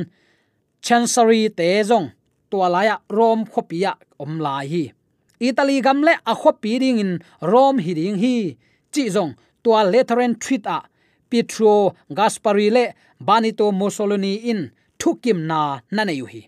chancery 0.85 1.43
te 1.57 1.67
zong. 1.89 2.07
Tua 2.49 2.67
laya 2.73 2.95
rom 3.17 3.45
khopia 3.53 3.93
om 4.19 4.39
lai 4.45 4.65
hi. 4.71 4.83
Italy 5.39 5.77
gam 5.85 5.99
le 6.07 6.13
a 6.31 6.33
khopi 6.41 6.73
ding 6.81 6.99
in 7.03 7.13
rom 7.51 7.79
hi 7.79 7.93
ding 7.99 8.17
hi. 8.23 8.35
Chi 8.93 9.03
zong, 9.15 9.33
tua 9.63 9.81
lateran 9.91 10.35
treat 10.43 10.67
a 10.67 10.77
petro 11.29 11.95
gaspari 12.17 12.67
le 12.75 12.85
banito 13.27 13.71
mussolini 13.71 14.33
in 14.51 14.61
thukim 15.01 15.39
na 15.49 15.59
nanayu 15.95 16.25
hi 16.33 16.41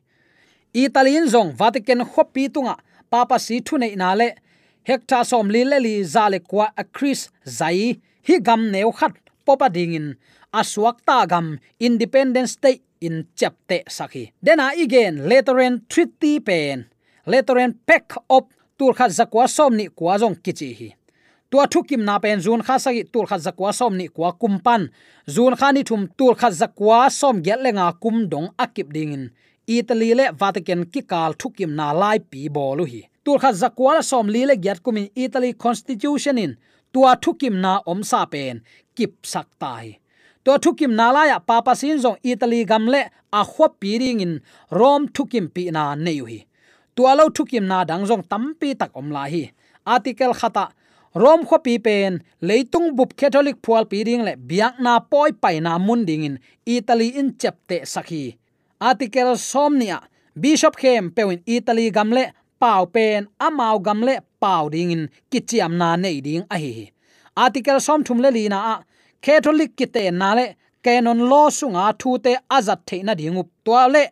italian 0.85 1.25
zong 1.33 1.51
vatican 1.61 2.01
khopi 2.11 2.43
tunga 2.53 2.75
papa 3.11 3.37
si 3.45 3.55
thunei 3.67 3.95
na 4.01 4.09
le 4.19 4.27
hekta 4.87 5.19
som 5.29 5.49
li 5.53 5.61
le 5.71 5.77
li 5.85 5.95
zale 6.13 6.39
kwa 6.49 6.65
a 6.81 6.83
chris 6.95 7.21
zai 7.59 7.97
hi 8.27 8.35
gam 8.47 8.61
neu 8.73 8.91
khat 8.99 9.13
popa 9.45 9.67
ding 9.75 9.93
in 9.99 10.07
aswak 10.59 10.97
ta 11.07 11.17
gam 11.31 11.47
independence 11.87 12.51
state 12.57 12.81
in 13.07 13.15
chapte 13.39 13.77
sakhi 13.97 14.23
dena 14.45 14.65
again 14.83 15.15
lateran 15.29 15.73
treaty 15.91 16.33
pen 16.47 16.85
lateran 17.31 17.71
pack 17.87 18.05
of 18.29 18.43
tur 18.77 18.93
khat 18.97 19.11
zakwa 19.17 19.47
somni 19.57 19.85
kwa 19.97 20.17
zong 20.21 20.35
kichi 20.43 20.69
hi 20.79 20.89
tua 21.53 21.67
thukim 21.67 22.01
na 22.01 22.17
pen 22.17 22.39
zun 22.41 22.61
kha 22.65 22.79
sagi 22.81 23.03
tul 23.13 23.27
kha 23.29 23.37
zakwa 23.37 23.71
som 23.79 23.93
ni 23.97 24.07
kwa 24.07 24.31
kumpan. 24.41 24.89
Zun 25.35 25.53
kha 25.59 25.67
ni 25.71 25.83
thum 25.89 26.07
tul 26.17 26.33
kha 26.41 26.49
zakwa 26.49 27.11
som 27.19 27.43
gel 27.45 27.61
lenga 27.65 27.93
kum 28.01 28.25
dong 28.31 28.47
akip 28.57 28.89
dingin. 28.95 29.29
Italy 29.67 30.09
le 30.19 30.25
vatican 30.39 30.81
ki 30.93 31.01
kal 31.11 31.37
thukim 31.41 31.71
na 31.77 31.91
lai 32.01 32.17
pi 32.31 32.49
bolu 32.55 32.89
hi. 32.91 33.01
Tul 33.23 33.37
kha 33.37 33.51
zakwa 33.61 34.01
som 34.09 34.25
li 34.33 34.41
le 34.49 34.55
gyat 34.63 34.81
kumin 34.81 35.11
italy 35.13 35.53
constitution 35.53 36.41
in. 36.43 36.57
Tua 36.91 37.13
thukim 37.23 37.61
na 37.61 37.81
om 37.85 38.01
sa 38.01 38.25
pen 38.25 38.65
kip 38.95 39.13
sak 39.21 39.47
tai. 39.61 39.99
To 40.45 40.57
thukim 40.57 40.97
nalaya 40.97 41.37
papa 41.37 41.75
sin 41.75 42.01
zong 42.01 42.17
italy 42.23 42.65
gamle 42.65 43.01
a 43.39 43.41
khwa 43.45 43.67
piring 43.79 44.21
in 44.25 44.33
rom 44.71 45.05
thukim 45.07 45.53
pi 45.53 45.69
na 45.69 45.93
nei 45.93 46.19
hi. 46.29 46.39
Tua 46.95 47.13
lo 47.13 47.29
thukim 47.29 47.65
na 47.69 47.83
dang 47.83 48.09
zong 48.09 48.25
tampi 48.31 48.73
tak 48.73 48.97
om 48.97 49.11
la 49.11 49.29
hi. 49.29 49.51
Article 49.85 50.33
khata 50.33 50.71
rom 51.15 51.45
kho 51.45 51.57
pi 51.65 51.77
pen, 51.77 52.23
leitung 52.41 52.95
bup 52.97 53.15
catholic 53.15 53.57
phual 53.63 53.85
pi 53.91 54.03
ding 54.07 54.23
le 54.27 54.33
biak 54.49 54.79
na 54.85 54.99
poi 54.99 55.31
pai 55.43 55.59
na 55.59 55.77
mun 55.77 56.05
ding 56.05 56.23
in 56.27 56.35
italy 56.65 57.09
in 57.19 57.29
chepte 57.41 57.77
sakhi 57.93 58.23
article 58.81 59.35
somnia 59.51 59.97
bishop 60.41 60.75
khem 60.81 61.11
pewin 61.15 61.41
italy 61.45 61.91
gamle 61.91 62.23
pau 62.59 62.85
pen, 62.85 63.27
amau 63.39 63.77
gamle 63.85 64.15
pau 64.41 64.69
ding 64.69 64.91
in 64.95 65.03
kichiam 65.31 65.73
na 65.81 65.95
nei 65.95 66.19
ding 66.21 66.43
a 66.49 66.57
hi 66.63 66.91
article 67.37 67.79
som 67.79 68.03
thum 68.03 68.19
le 68.23 68.29
lina 68.37 68.59
a, 68.73 68.75
catholic 69.21 69.71
kite 69.77 70.03
na 70.21 70.33
le 70.37 70.45
canon 70.83 71.19
law 71.31 71.47
sunga 71.59 71.85
thu 71.99 72.17
te 72.25 72.33
azat 72.57 72.79
the 72.87 72.97
na 73.03 73.13
ding 73.19 73.37
up 73.37 73.49
to 73.65 73.71
le 73.93 74.03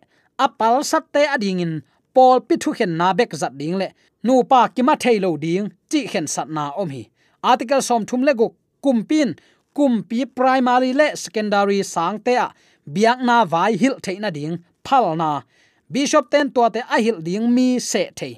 apal 0.45 0.75
sat 0.91 1.05
te 1.13 1.21
ading 1.33 1.61
in 1.65 1.73
pol 2.13 2.37
pi 2.47 2.55
thu 2.61 2.69
khen 2.77 2.91
na 2.99 3.07
bek 3.17 3.31
zat 3.41 3.53
ding 3.61 3.75
le 3.81 3.87
nu 4.25 4.33
pa 4.51 4.59
kima 4.75 4.93
thailo 5.03 5.31
ding 5.45 5.67
chi 5.91 6.07
khen 6.11 6.27
sat 6.27 6.49
na 6.49 6.71
om 6.81 6.89
hi. 6.89 7.03
Article 7.43 7.81
som 7.81 8.05
thum 8.05 8.21
le 8.27 8.33
go 8.33 8.47
kumpin 8.83 9.29
kumpi 9.75 10.19
primary 10.37 10.91
le 10.93 11.07
secondary 11.23 11.83
sang 11.83 12.19
te 12.25 12.35
a. 12.35 12.47
Biak 12.93 13.19
na 13.27 13.45
vai 13.45 13.71
hil 13.81 13.95
theina 14.05 14.31
ding, 14.31 14.55
phal 14.83 15.15
na. 15.21 15.41
Bishop 15.91 16.29
ten 16.31 16.51
to 16.55 16.69
te 16.69 16.81
a 16.95 16.97
hil 17.05 17.19
ding 17.21 17.53
mi 17.55 17.79
se 17.79 18.09
the 18.15 18.29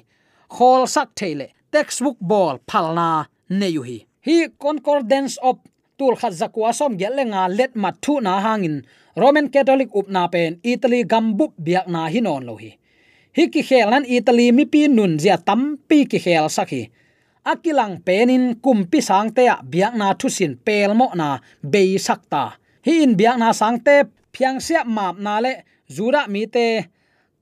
khol 0.54 0.86
sak 0.94 1.08
thele 1.18 1.46
textbook 1.72 2.18
ball 2.20 2.58
phal 2.70 2.94
na, 2.94 3.24
ne 3.48 3.68
yu 3.68 3.82
hi. 3.82 3.98
Hi, 4.26 4.48
concordance 4.58 5.36
of 5.42 5.58
tul 5.98 6.16
khat 6.16 6.32
zakwa 6.32 6.72
som 6.74 6.96
gelenga 6.98 7.48
let 7.58 7.76
ma 7.76 7.90
thu 8.02 8.20
na 8.20 8.40
hangin. 8.40 8.76
Roman 9.16 9.48
catholic 9.48 9.90
up 9.94 10.08
na 10.08 10.26
pen, 10.28 10.60
italy 10.62 11.04
gambup 11.04 11.52
biak 11.64 11.86
na 11.86 12.08
hinon 12.08 12.44
lo 12.48 12.56
hi. 12.56 12.70
Hi 13.36 13.46
ki 13.52 13.62
khelan 13.62 14.04
italy 14.06 14.52
mi 14.52 14.64
pi 14.64 14.86
nun 14.88 15.18
zia 15.18 15.36
tam 15.36 15.78
pi 15.88 16.04
ki 16.10 16.18
khel 16.24 16.48
sakhi 16.56 16.90
akilang 17.44 18.00
penin 18.06 18.44
kumpi 18.64 19.00
sangte 19.08 19.44
a 19.54 19.56
biak 19.72 19.94
na 20.00 20.06
thu 20.20 20.28
sin 20.36 20.52
pel 20.66 20.92
mo 20.98 21.06
na 21.20 21.28
be 21.72 21.82
sakta 22.06 22.44
hi 22.86 22.94
in 23.04 23.12
biak 23.18 23.36
na 23.42 23.48
sangte 23.60 23.96
phiang 24.34 24.58
sia 24.66 24.82
map 24.96 25.16
na 25.24 25.34
le, 25.44 25.52
zura 25.94 26.22
mi 26.32 26.42
te 26.54 26.66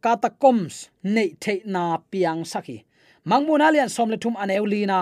catacombs 0.04 0.74
nei 1.14 1.28
the 1.42 1.54
na 1.74 1.82
piang 2.10 2.42
saki 2.52 2.78
mangmuna 3.28 3.66
lian 3.74 3.88
som 3.88 4.08
le 4.12 4.16
thum 4.22 4.34
aneulina 4.42 5.00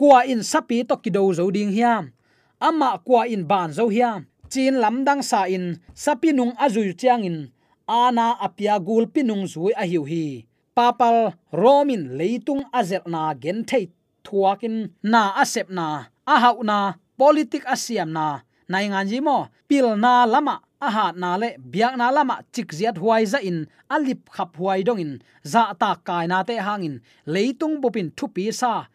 kwa 0.00 0.24
in 0.24 0.40
sapi 0.40 0.80
to 0.88 0.96
kido 0.96 1.28
zo 1.36 1.50
ding 1.52 1.76
hiam. 1.76 2.12
Ama 2.60 2.98
kwa 3.04 3.28
in 3.28 3.44
ban 3.44 3.72
zo 3.72 3.88
hiam. 3.92 4.24
Chin 4.48 4.80
lamdang 4.80 5.20
sa 5.20 5.44
in 5.44 5.76
sapi 5.92 6.32
nung 6.32 6.56
azui 6.56 6.96
chiang 6.96 7.24
in 7.24 7.52
ana 7.84 8.40
apia 8.40 8.80
gul 8.80 9.04
pinung 9.12 9.44
zui 9.44 9.76
a 9.76 9.84
hiu 9.84 10.08
hi. 10.08 10.48
Papal 10.74 11.36
romin 11.52 12.16
leitung 12.16 12.64
azel 12.72 13.04
na 13.12 13.34
gen 13.36 13.60
thei 13.68 13.92
thuakin 14.24 14.90
na 15.02 15.32
asep 15.42 15.68
na 15.70 16.10
a 16.30 16.36
hau 16.38 16.62
na, 16.62 16.94
politik 17.18 17.66
asiam 17.66 18.10
na. 18.14 18.46
Nai 18.70 18.86
ngan 18.86 19.08
ji 19.10 19.18
mo, 19.18 19.50
pil 19.66 19.98
na 19.98 20.22
lama, 20.32 20.62
aha 20.78 21.10
na 21.18 21.34
le, 21.34 21.58
biak 21.58 21.98
na 21.98 22.06
lama, 22.14 22.38
chik 22.54 22.70
ziat 22.70 22.96
huai 23.02 23.26
za 23.26 23.42
in, 23.42 23.66
alip 23.90 24.30
khap 24.30 24.54
huai 24.54 24.86
dong 24.86 25.02
in, 25.02 25.12
za 25.42 25.74
ta 25.80 25.98
kai 26.06 26.30
na 26.30 26.46
te 26.46 26.54
hangin 26.66 27.02
leitung 27.26 27.82
bopin 27.82 28.14
thupi 28.14 28.54
sa. 28.54 28.86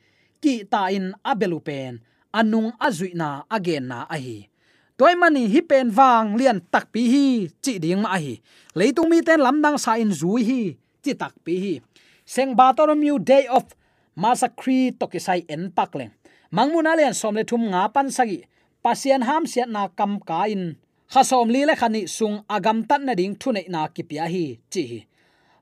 Ki 0.41 0.63
ta 0.71 0.87
in 0.97 1.11
abelu 1.31 1.59
pen, 1.67 1.99
anung 2.31 2.71
azui 2.79 3.11
na 3.19 3.43
again 3.51 3.91
na 3.91 4.07
ahi. 4.15 4.47
Toy 4.95 5.13
mani 5.19 5.51
hi 5.51 5.59
pen 5.59 5.91
wang 5.91 6.39
lian 6.39 6.63
tak 6.71 6.85
pi 6.93 7.01
hi, 7.13 7.25
chi 7.63 7.73
ding 7.83 8.01
ma 8.05 8.15
hi 8.15 8.39
leitung 8.79 9.11
mi 9.11 9.19
ten 9.27 9.43
lam 9.43 9.59
dang 9.63 9.77
sa 9.83 9.99
in 9.99 10.11
zui 10.15 10.41
hi, 10.49 10.61
chi 11.03 11.11
tak 11.21 11.35
pi 11.43 11.53
hi. 11.63 11.73
Seng 12.23 12.55
bartholomew 12.55 13.19
day 13.19 13.43
of 13.51 13.67
massacre 14.15 14.91
to 14.99 15.05
ki 15.11 15.19
sai 15.19 15.41
en 15.53 15.71
pakle 15.77 16.05
mangmuna 16.55 16.95
lian 16.95 17.15
somle 17.21 17.43
thum 17.49 17.63
nga 17.71 17.89
pan 17.93 18.07
sagi. 18.17 18.39
Pasian 18.83 19.23
ham 19.25 19.43
siat 19.51 19.69
na 19.75 19.89
kam 19.97 20.13
ka 20.27 20.45
in 20.53 20.63
kha 21.11 21.21
som 21.29 21.49
li 21.49 21.61
le 21.65 21.75
khani 21.81 22.01
sung 22.17 22.37
agam 22.55 22.79
tan 22.89 23.01
na 23.05 23.13
ding 23.19 23.35
thune 23.41 23.63
na 23.73 23.81
kipia 23.95 24.25
hi. 24.33 24.45
Chi 24.71 24.83
hi 24.91 24.99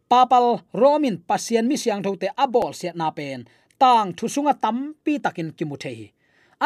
papal 0.10 0.48
romin 0.82 1.18
pasian 1.30 1.66
mi 1.70 1.76
siang 1.82 2.04
thote 2.06 2.28
abol 2.44 2.72
siat 2.80 2.96
na 3.00 3.08
pen. 3.18 3.48
Tang 3.82 4.14
thu 4.18 4.26
sunga 4.34 4.54
tam 4.64 4.78
pi 5.04 5.14
takin 5.24 5.50
kimuthe 5.58 5.92
hi 6.00 6.08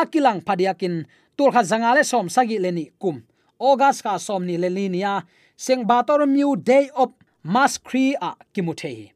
akilang 0.02 0.40
phadiakin 0.46 0.96
tur 1.38 1.50
kha 1.54 1.62
zangale 1.72 2.04
som 2.12 2.28
sagi 2.36 2.58
leni 2.64 2.86
kum. 3.02 3.18
August 3.60 4.04
ka 4.06 4.18
som 4.18 4.46
ni 4.46 4.56
le 4.58 4.70
linia. 4.78 5.14
Seng 5.58 5.82
bartholomew 5.90 6.54
day 6.56 6.86
of 6.94 7.10
maskri 7.54 8.14
a 8.22 8.30
kimuthe 8.54 9.12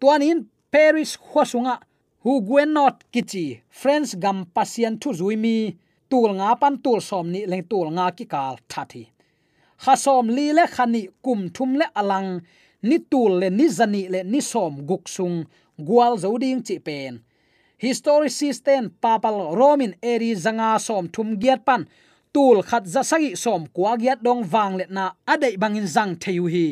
tuanin 0.00 0.48
paris 0.72 1.16
khosunga 1.16 1.74
hu 2.22 2.40
gwen 2.46 2.70
not 2.76 2.96
kichi 3.12 3.46
friends 3.80 4.10
gam 4.22 4.38
pasien 4.54 4.94
thu 5.00 5.10
zuimi 5.18 5.56
tul 6.10 6.30
nga 6.38 6.50
pan 6.60 6.74
tul 6.84 7.00
som 7.08 7.26
ni 7.32 7.40
leng 7.50 7.64
tul 7.70 7.88
nga 7.96 8.06
ki 8.16 8.24
kal 8.32 8.56
thathi 8.70 9.04
kha 9.82 9.94
som 9.96 10.28
li 10.36 10.46
le 10.58 10.64
khani 10.74 11.02
kum 11.24 11.40
thum 11.56 11.70
le 11.80 11.86
alang. 12.00 12.30
Ni 12.88 12.96
tul 13.10 13.32
le 13.40 13.48
ni 13.58 13.66
zani 13.78 14.02
le 14.12 14.20
ni 14.32 14.40
som 14.52 14.74
guk 14.88 15.04
sung. 15.16 15.38
Gwal 15.86 16.14
zoding 16.22 16.60
chi 16.66 16.76
pen. 16.86 17.14
Historicisten 17.84 18.84
papal 19.02 19.38
romin 19.58 19.94
eri 20.12 20.30
zanga 20.44 20.70
som 20.86 21.04
thum 21.14 21.28
giat 21.42 21.60
pan. 21.68 21.82
Tul 22.34 22.58
khat 22.68 22.84
za 22.94 23.02
sagi 23.10 23.32
som 23.44 23.62
kwa 23.74 23.92
giat 24.02 24.20
dong 24.26 24.42
wang 24.52 24.74
le 24.78 24.84
na 24.96 25.04
adai 25.32 25.54
bangin 25.62 25.88
zang 25.94 26.12
theyu 26.22 26.46
hi. 26.54 26.68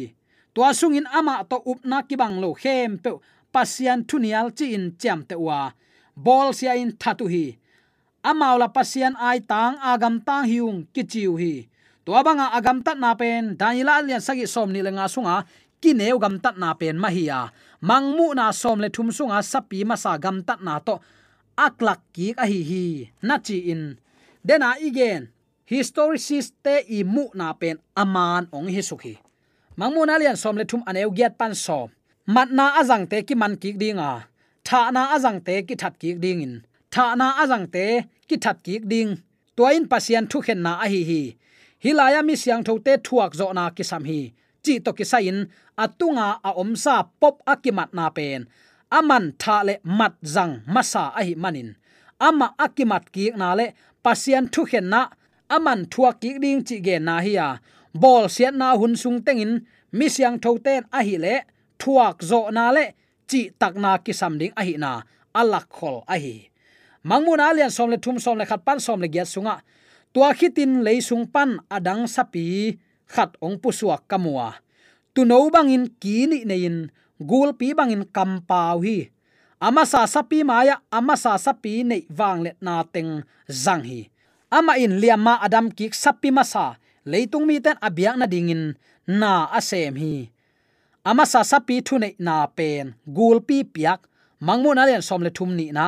Tua 0.54 0.70
sungin 0.78 1.08
ama 1.18 1.34
to 1.50 1.56
upna 1.70 1.98
ki 2.08 2.16
bang 2.20 2.36
lo 2.42 2.50
khem 2.62 2.98
pe 3.02 3.10
pasian 3.52 4.04
thunial 4.08 4.48
chi 4.56 4.74
in 4.76 4.96
cham 5.00 5.22
te 5.28 5.34
wa 5.34 5.72
bol 6.18 6.50
sia 6.50 6.74
in 6.74 6.90
thatu 6.98 7.30
hi. 7.30 7.54
Amaula 8.26 8.68
pasian 8.74 9.14
ai 9.14 9.38
tang 9.40 9.78
agam 9.78 10.18
tang 10.26 10.44
hiung 10.50 10.90
kichiu 10.90 11.38
hi. 11.38 11.70
To 12.02 12.18
abanga 12.18 12.50
agam 12.50 12.82
tat 12.82 12.98
na 12.98 13.14
pen 13.14 13.54
danila 13.54 14.02
lian 14.02 14.18
sagi 14.18 14.46
som 14.50 14.72
ni 14.72 14.82
lenga 14.82 15.06
sunga, 15.06 15.46
ki 15.78 15.94
neu 15.94 16.18
gam 16.18 16.42
tat 16.42 16.58
na 16.58 16.74
pen 16.74 16.98
mahia 16.98 17.54
mangmu 17.78 18.34
na 18.34 18.50
som 18.50 18.82
le 18.82 18.90
thum 18.90 19.14
sunga, 19.14 19.38
sapi 19.38 19.86
ma 19.86 19.94
sa 19.94 20.18
gam 20.18 20.42
tat 20.42 20.58
na 20.58 20.82
to. 20.82 20.98
Aklak 21.54 22.02
ki 22.14 22.34
a 22.38 22.44
hi 22.46 22.60
hi. 22.70 22.84
Na 23.22 23.38
chi 23.38 23.70
in. 23.70 23.98
Dena 24.42 24.74
igen 24.82 25.30
historicist 25.68 26.54
te 26.64 26.82
i 26.88 27.04
mu 27.04 27.28
na 27.34 27.52
pen, 27.54 27.78
aman 27.94 28.50
ong 28.50 28.66
hi. 28.66 28.82
Sukhi 28.82 29.14
mangmu 29.78 30.02
na 30.06 30.18
lian 30.18 30.34
som 30.34 30.58
le 30.58 30.66
thum 30.66 30.82
aneu 30.90 31.14
giat 31.14 31.38
pan 31.38 31.54
som 31.54 31.86
mat 32.34 32.48
na 32.58 32.64
azang 32.80 33.04
te 33.10 33.18
ki 33.28 33.34
man 33.40 33.54
ki 33.62 33.70
dinga 33.80 34.10
tha 34.66 34.80
na 34.94 35.02
azang 35.14 35.40
te 35.46 35.54
ki 35.68 35.74
that 35.82 35.94
ki 36.00 36.10
ding 36.24 36.40
in. 36.46 36.54
Tha 36.92 37.04
na 37.20 37.26
azang 37.42 37.66
te 37.74 37.84
ki 38.28 38.36
that 38.44 38.58
ki 38.64 38.74
ding. 38.90 39.12
Toin 39.56 39.84
pasian 39.90 40.24
thu 40.30 40.38
khen 40.46 40.60
na 40.66 40.72
a 40.84 40.86
hi 40.92 41.00
hi. 41.10 41.22
Hilaya 41.84 42.20
mi 42.28 42.34
siang 42.42 42.62
tho 42.66 42.74
te 42.86 42.92
thuak 43.06 43.32
zo 43.40 43.46
na 43.58 43.64
ki 43.76 43.84
sam 43.90 44.04
hi. 44.10 44.20
Chi 44.64 44.74
to 44.84 44.90
ki 44.98 45.04
sain 45.12 45.38
atunga 45.84 46.28
a 46.48 46.50
omsa 46.62 46.96
pop 47.20 47.34
akimat 47.52 47.90
na 47.98 48.04
pen. 48.16 48.40
Aman 48.98 49.24
tha 49.42 49.56
le 49.68 49.74
mat 49.98 50.14
zang 50.34 50.52
masa 50.74 51.04
a 51.18 51.22
hi 51.28 51.34
manin 51.44 51.70
ama 52.18 52.54
akimat 52.58 53.04
ki 53.14 53.30
na 53.38 53.54
le 53.54 53.66
pasian 54.04 54.44
thu 54.52 54.62
khen 54.70 54.86
na 54.92 55.00
aman 55.56 55.80
thuak 55.92 56.14
ki 56.22 56.30
ding 56.42 56.60
chi 56.68 56.76
ge 56.86 56.96
na 56.98 57.14
hi 57.24 57.32
ya 57.38 57.48
bol 58.02 58.24
sian 58.34 58.54
na 58.60 58.68
hun 58.80 58.94
sung 59.02 59.18
tengin 59.26 59.52
mi 59.98 60.06
siang 60.14 60.36
tho 60.42 60.50
ten 60.66 60.82
a 60.98 61.00
hi 61.06 61.16
le 61.24 61.34
thuak 61.80 62.20
zo 62.20 62.50
na 62.50 62.70
le, 62.76 62.94
chi 63.30 63.50
tak 63.60 63.74
na 63.78 63.98
ki 64.04 64.12
sam 64.12 64.34
ding 64.40 64.54
a 64.60 64.62
hi 64.66 64.74
na, 64.76 65.02
alak 65.34 65.66
khol 65.70 66.02
a 66.06 66.16
hi. 66.18 66.50
Mangmun 67.08 67.40
alian 67.40 67.70
som 67.70 67.88
le 67.90 67.98
thum 68.02 68.18
som 68.18 68.36
le 68.38 68.44
khat 68.44 68.60
pan 68.66 68.78
som 68.82 69.00
le 69.00 69.08
gya 69.08 69.24
sunga. 69.24 69.62
Tua 70.12 70.34
khitin 70.38 70.82
leisung 70.86 71.24
pan 71.34 71.60
adang 71.70 72.04
sapi 72.10 72.76
khat 73.06 73.30
ong 73.44 73.56
pu 73.62 73.68
suak 73.72 74.02
kamua 74.10 74.58
tu 75.18 75.26
no 75.26 75.50
bangin 75.50 75.90
ki 75.98 76.30
ni 76.30 76.38
nein 76.46 76.94
gul 77.18 77.50
pi 77.58 77.74
bangin 77.74 78.06
kam 78.14 78.38
pau 78.46 78.78
hi. 78.86 79.10
Ama 79.58 79.82
sa 79.82 80.06
sapi 80.06 80.46
maya 80.46 80.78
ama 80.94 81.18
sa 81.18 81.34
sapi 81.34 81.82
nei 81.82 82.06
wang 82.06 82.46
let 82.46 82.54
na 82.62 82.86
teng 82.86 83.26
zang 83.50 83.82
hi. 83.82 84.06
Ama 84.46 84.78
in 84.78 85.02
liama 85.02 85.42
adam 85.42 85.74
ki 85.74 85.90
sapi 85.90 86.30
masa 86.30 86.78
leitung 87.02 87.50
mi 87.50 87.58
ten 87.58 87.74
abiak 87.82 88.14
na 88.14 88.30
dingin 88.30 88.78
na 89.10 89.50
asem 89.50 89.98
hi 89.98 90.30
ama 91.08 91.24
sa 91.24 91.40
sapi 91.50 91.76
thu 91.86 91.94
nei 92.02 92.12
na 92.26 92.36
pen. 92.56 92.86
Gul 93.16 93.38
pi 93.48 93.64
piak. 93.74 94.00
Mangmu 94.46 94.70
na 94.76 94.84
len 94.88 95.02
som 95.08 95.20
le 95.26 95.30
thum 95.36 95.50
ni 95.58 95.66
na. 95.78 95.86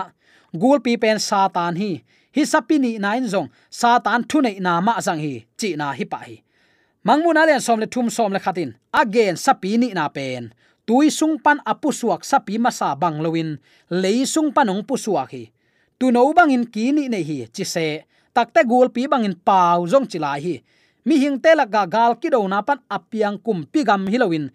Gul 0.62 0.78
pi 0.85 0.92
pen 1.02 1.18
satan 1.28 1.74
hi. 1.80 1.90
Hi 2.35 2.42
sapi 2.52 2.76
ni 2.85 2.90
na 3.02 3.11
in 3.18 3.28
zong. 3.33 3.48
Satan 3.80 4.20
thu 4.30 4.38
nei 4.40 4.56
na 4.66 4.72
ma 4.87 4.94
zang 5.06 5.20
hi. 5.24 5.35
Chi 5.59 5.68
na 5.80 5.87
hi 5.98 6.04
pa 6.12 6.18
hi. 6.26 6.37
Mangmu 7.06 7.30
na 7.37 7.44
len 7.48 7.61
som 7.66 7.78
le 7.83 7.87
thum 7.94 8.09
som 8.16 8.33
le 8.33 8.40
khatin. 8.44 8.70
Again 9.02 9.37
sapi 9.44 9.70
ni 9.83 9.88
na 9.98 10.09
pen. 10.16 10.42
Tui 10.87 11.11
sung 11.18 11.37
pan 11.44 11.59
apu 11.72 11.92
suak 12.00 12.24
sapi 12.30 12.54
masa 12.64 12.88
bang 13.02 13.18
loin 13.24 13.50
lei 14.02 14.24
sung 14.24 14.50
panong 14.56 14.83
pu 14.88 14.94
suak 15.04 15.28
hi. 15.35 15.44
Tu 15.98 16.06
no 16.14 16.33
bangin 16.33 16.64
ki 16.72 16.85
ni 16.96 17.04
nei 17.12 17.24
hi. 17.28 17.38
Chi 17.54 17.64
se. 17.74 17.87
Takte 18.35 18.61
gul 18.70 18.88
pi 18.94 19.02
bang 19.12 19.24
in 19.28 19.37
pau 19.46 19.85
zong 19.92 20.06
chilai 20.11 20.40
hi. 20.44 20.54
Mi 21.04 21.14
hing 21.22 21.38
te 21.44 21.50
la 21.59 21.64
ga 21.74 21.85
gal 21.94 22.12
ki 22.20 22.28
do 22.35 22.40
na 22.48 22.59
pan 22.62 22.80
apiang 22.96 23.37
kum 23.44 23.59
pi 23.72 23.85
gam 23.88 24.09
hilowin 24.12 24.48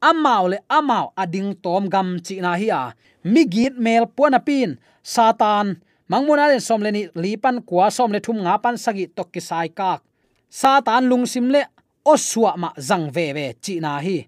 amau 0.00 0.48
le 0.48 0.58
amau 0.68 1.12
ading 1.16 1.54
tom 1.62 1.88
gam 1.88 2.18
chi 2.26 2.40
na 2.40 2.56
hi 2.56 2.68
a. 2.70 2.82
Mi 3.24 3.44
git 3.44 3.74
mel 3.78 4.06
puan 4.16 4.36
pin. 4.46 4.78
Satan 5.02 5.76
mangmuna 6.08 6.48
le 6.48 6.60
som 6.60 6.82
le 6.82 6.90
ni 6.90 7.02
lipan 7.14 7.62
kwa 7.68 7.90
som 7.90 8.12
le 8.12 8.20
thum 8.20 8.38
nga 8.44 8.58
pan 8.58 8.76
sagi 8.76 9.06
tok 9.16 9.32
ki 9.32 9.40
sai 9.40 9.68
kak. 9.68 10.00
Satan 10.48 11.08
lung 11.10 11.26
sim 11.26 11.48
le 11.54 11.62
oswa 12.04 12.56
ma 12.56 12.70
zang 12.88 13.10
ve 13.14 13.32
ve 13.36 13.46
chi 13.62 13.80
na 13.80 13.98
hi. 13.98 14.18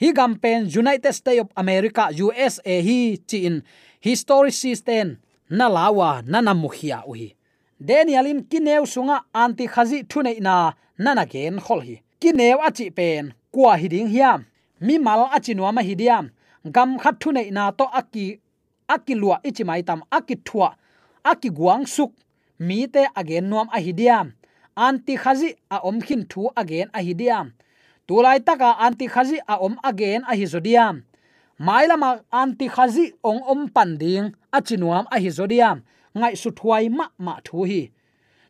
Hi 0.00 0.12
gam 0.12 0.34
pen 0.42 0.70
united 0.82 1.12
states 1.12 1.42
of 1.42 1.48
america 1.56 2.08
usa 2.26 2.62
hi 2.86 3.18
chi 3.28 3.38
in. 3.48 3.62
History 4.00 4.52
system 4.52 5.18
na 5.50 5.68
lawa 5.68 6.22
na 6.26 6.40
na 6.40 6.54
mukhia 6.54 7.02
uhi 7.06 7.34
danielin 7.80 8.44
kineu 8.50 8.86
sunga 8.86 9.22
anti 9.34 9.66
khazi 9.66 10.02
thune 10.10 10.40
na 10.40 10.72
nana 10.98 11.26
gen 11.26 11.58
khol 11.60 11.80
hi. 11.80 12.02
Kineu 12.20 12.58
achi 12.66 12.90
pen 12.90 13.34
kwa 13.52 13.76
hiding 13.76 14.08
hiam 14.08 14.44
mi 14.80 14.98
mal 14.98 15.28
achi 15.36 15.54
ma 15.54 15.82
hidiam 15.82 16.30
gam 16.74 16.98
khat 16.98 17.18
thunei 17.20 17.50
na 17.50 17.70
to 17.70 17.84
aki 17.84 18.40
akilua 18.88 19.40
ichi 19.48 19.64
mai 19.64 19.82
tam 19.82 20.02
akithua 20.10 20.74
aki 21.24 21.50
guang 21.50 21.86
suk. 21.86 22.12
Mi 22.58 22.86
te 22.88 23.06
again 23.14 23.48
nuam 23.50 23.68
a 23.72 23.78
hidiam 23.78 24.32
anti 24.76 25.16
khazi 25.16 25.54
a 25.70 25.78
om 25.88 26.00
khin 26.00 26.26
thu 26.30 26.50
again 26.56 26.88
a 26.92 27.00
hidiam 27.06 27.52
tulai 28.06 28.38
taka 28.46 28.74
anti 28.86 29.06
khazi 29.06 29.38
a 29.46 29.54
om 29.66 29.78
again 29.84 30.22
a 30.26 30.34
hizodiam 30.34 31.02
mailama 31.66 32.10
anti 32.32 32.68
khazi 32.68 33.12
ong 33.22 33.42
om 33.52 33.68
panding 33.68 34.34
achinuam 34.52 35.04
a 35.14 35.16
hizodiam 35.24 35.82
ngai 36.18 36.34
su 36.42 36.50
thuai 36.50 36.88
ma 36.90 37.06
ma 37.18 37.34
thu 37.46 37.62
hi. 37.70 37.82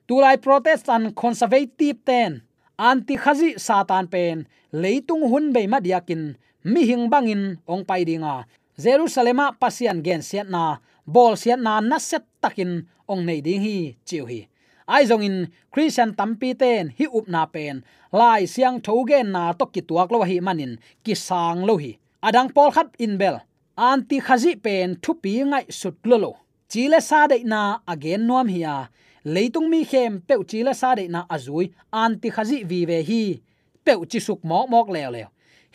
Tulai 0.09 0.37
protestant 0.41 1.15
conservative 1.15 1.99
ten 2.05 2.41
anti 2.79 3.19
khazi 3.19 3.59
satan 3.59 4.07
pen, 4.07 4.47
leitung 4.73 5.27
hun 5.27 5.51
be 5.53 5.67
ma 5.67 5.83
diakin 5.83 6.39
mi 6.63 6.87
hing 6.87 7.11
bangin 7.11 7.59
ong 7.67 7.83
pai 7.83 8.07
dinga. 8.07 8.47
Jerusalema 8.79 9.59
pasian 9.59 9.99
gen 10.07 10.23
siat 10.23 10.47
na, 10.47 10.79
bol 11.03 11.35
siat 11.35 11.59
na 11.59 11.83
na 11.83 11.99
set 11.99 12.23
takin 12.39 12.87
ong 13.11 13.27
nei 13.27 13.43
ding 13.43 13.59
hi, 13.59 13.99
chiu 14.07 14.25
hi. 14.31 14.47
Ai 14.87 15.05
zong 15.05 15.27
in, 15.27 15.51
christian 15.75 16.15
tampi 16.15 16.55
ten 16.55 16.95
hi 16.95 17.11
up 17.11 17.27
na 17.27 17.45
pen, 17.51 17.83
lai 18.15 18.47
siang 18.47 18.79
thogen 18.79 19.35
na 19.35 19.53
to 19.59 19.67
ki 19.67 19.83
tuak 19.83 20.09
lo 20.15 20.23
hi 20.23 20.39
manin 20.39 20.79
ki 21.03 21.19
sang 21.19 21.67
lo 21.67 21.75
hi. 21.83 21.99
Adang 22.23 22.55
pol 22.55 22.71
khat 22.71 22.95
in 23.03 23.19
bel, 23.19 23.43
anti 23.75 24.23
khazi 24.23 24.55
pen 24.55 24.97
thu 25.03 25.19
pi 25.19 25.43
ngai 25.43 25.67
sut 25.69 25.99
lo 26.07 26.17
lo. 26.17 26.33
Chile 26.71 27.01
sa 27.01 27.27
de 27.27 27.43
na 27.43 27.83
again 27.89 28.23
nuam 28.29 28.47
hiya 28.47 28.87
leitung 29.25 29.69
mi 29.71 29.85
khem 29.85 30.21
peu 30.21 30.43
chi 30.49 30.63
la 30.63 30.73
sa 30.73 30.95
de 30.95 31.09
na 31.09 31.27
azui 31.29 31.71
à 31.93 32.05
anti 32.05 32.31
khazi 32.31 32.65
vi 32.65 32.87
ve 32.87 33.03
hi. 33.09 33.41
Peu 33.85 34.05
chi 34.11 34.21
suk 34.21 34.45
mok 34.45 34.71
mok 34.71 34.89
le 34.91 35.11
le 35.11 35.23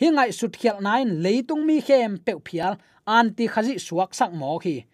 hi 0.00 0.08
ngai 0.10 0.32
sut 0.32 0.52
khial 0.60 0.78
nain 0.82 1.08
leitung 1.24 1.66
mi 1.66 1.80
khem 1.80 2.18
peu 2.26 2.38
phial 2.46 2.74
anti 3.06 3.46
khazi 3.46 3.78
suak 3.78 4.14
sak 4.14 4.32
mo 4.32 4.58
khi. 4.58 4.84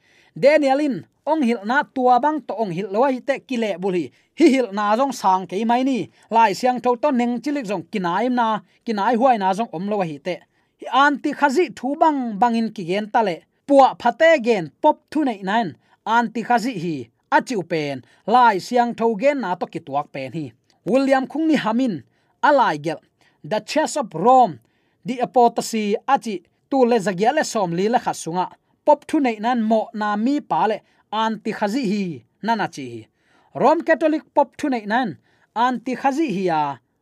Danielin 0.42 0.96
ong 1.26 1.42
hil 1.42 1.60
na 1.64 1.82
tua 1.94 2.18
bang 2.18 2.40
to 2.46 2.54
ong 2.54 2.70
hil 2.70 2.88
loi 2.94 3.20
te 3.26 3.34
kile 3.48 3.70
buli 3.82 4.04
hi 4.38 4.46
hil 4.54 4.68
na 4.72 4.96
jong 4.96 5.12
sang 5.12 5.46
ke 5.46 5.64
mai 5.64 5.82
ni. 5.84 6.08
Lai 6.30 6.52
siang 6.52 6.80
tho 6.80 6.96
to 7.02 7.10
neng 7.10 7.40
chilik 7.42 7.66
jong 7.70 7.84
kinai 7.92 8.28
na 8.28 8.60
kinai 8.84 9.14
huai 9.20 9.38
na 9.38 9.52
jong 9.54 9.70
om 9.72 9.88
lo 9.90 10.00
hi 10.00 10.18
te 10.26 10.36
hi 10.80 10.86
anti 11.04 11.30
khazi 11.32 11.64
thu 11.76 11.88
bang 12.00 12.38
bangin 12.40 12.68
ki 12.74 12.82
gen 12.90 13.06
tale 13.14 13.36
puwa 13.66 13.88
phate 14.00 14.30
gen 14.46 14.64
pop 14.82 14.96
thu 15.10 15.24
nei 15.24 15.40
nan 15.42 15.66
anti 16.04 16.42
khazi 16.48 16.72
hi 16.84 16.96
achiu 17.30 17.62
pen, 17.68 18.02
lai 18.26 18.58
siang 18.58 18.94
tho 18.94 19.14
gen 19.20 19.40
na 19.40 19.54
to 19.54 19.66
ki 19.66 19.80
tuak 19.80 20.12
pen 20.12 20.32
hi. 20.32 20.52
William 20.84 21.26
khung 21.26 21.46
ni 21.46 21.56
hamin 21.56 22.02
alai 22.42 22.76
gel, 22.84 23.00
the 23.44 23.60
chess 23.60 23.96
of 23.96 24.14
rome 24.14 24.60
the 25.04 25.18
apostasy 25.18 25.96
achi 26.08 26.42
tu 26.70 26.84
le 26.84 26.96
zagia 26.98 27.32
le 27.32 27.44
som 27.44 27.72
li 27.72 27.88
la 27.88 27.98
khasunga 27.98 28.46
pop 28.84 29.06
thu 29.08 29.20
nei 29.20 29.38
nan 29.40 29.62
mo 29.62 29.88
na 29.94 30.16
mi 30.16 30.40
pa 30.40 30.66
le 30.70 30.76
anti 31.12 31.52
khazi 31.52 31.82
hi 31.92 32.04
nana 32.42 32.66
chi 32.74 33.06
rom 33.54 33.78
catholic 33.86 34.24
pop 34.34 34.56
thu 34.58 34.68
nei 34.68 34.84
nan 34.92 35.08
anti 35.54 35.92
khazi 36.00 36.26
hi 36.36 36.44
ya 36.50 36.60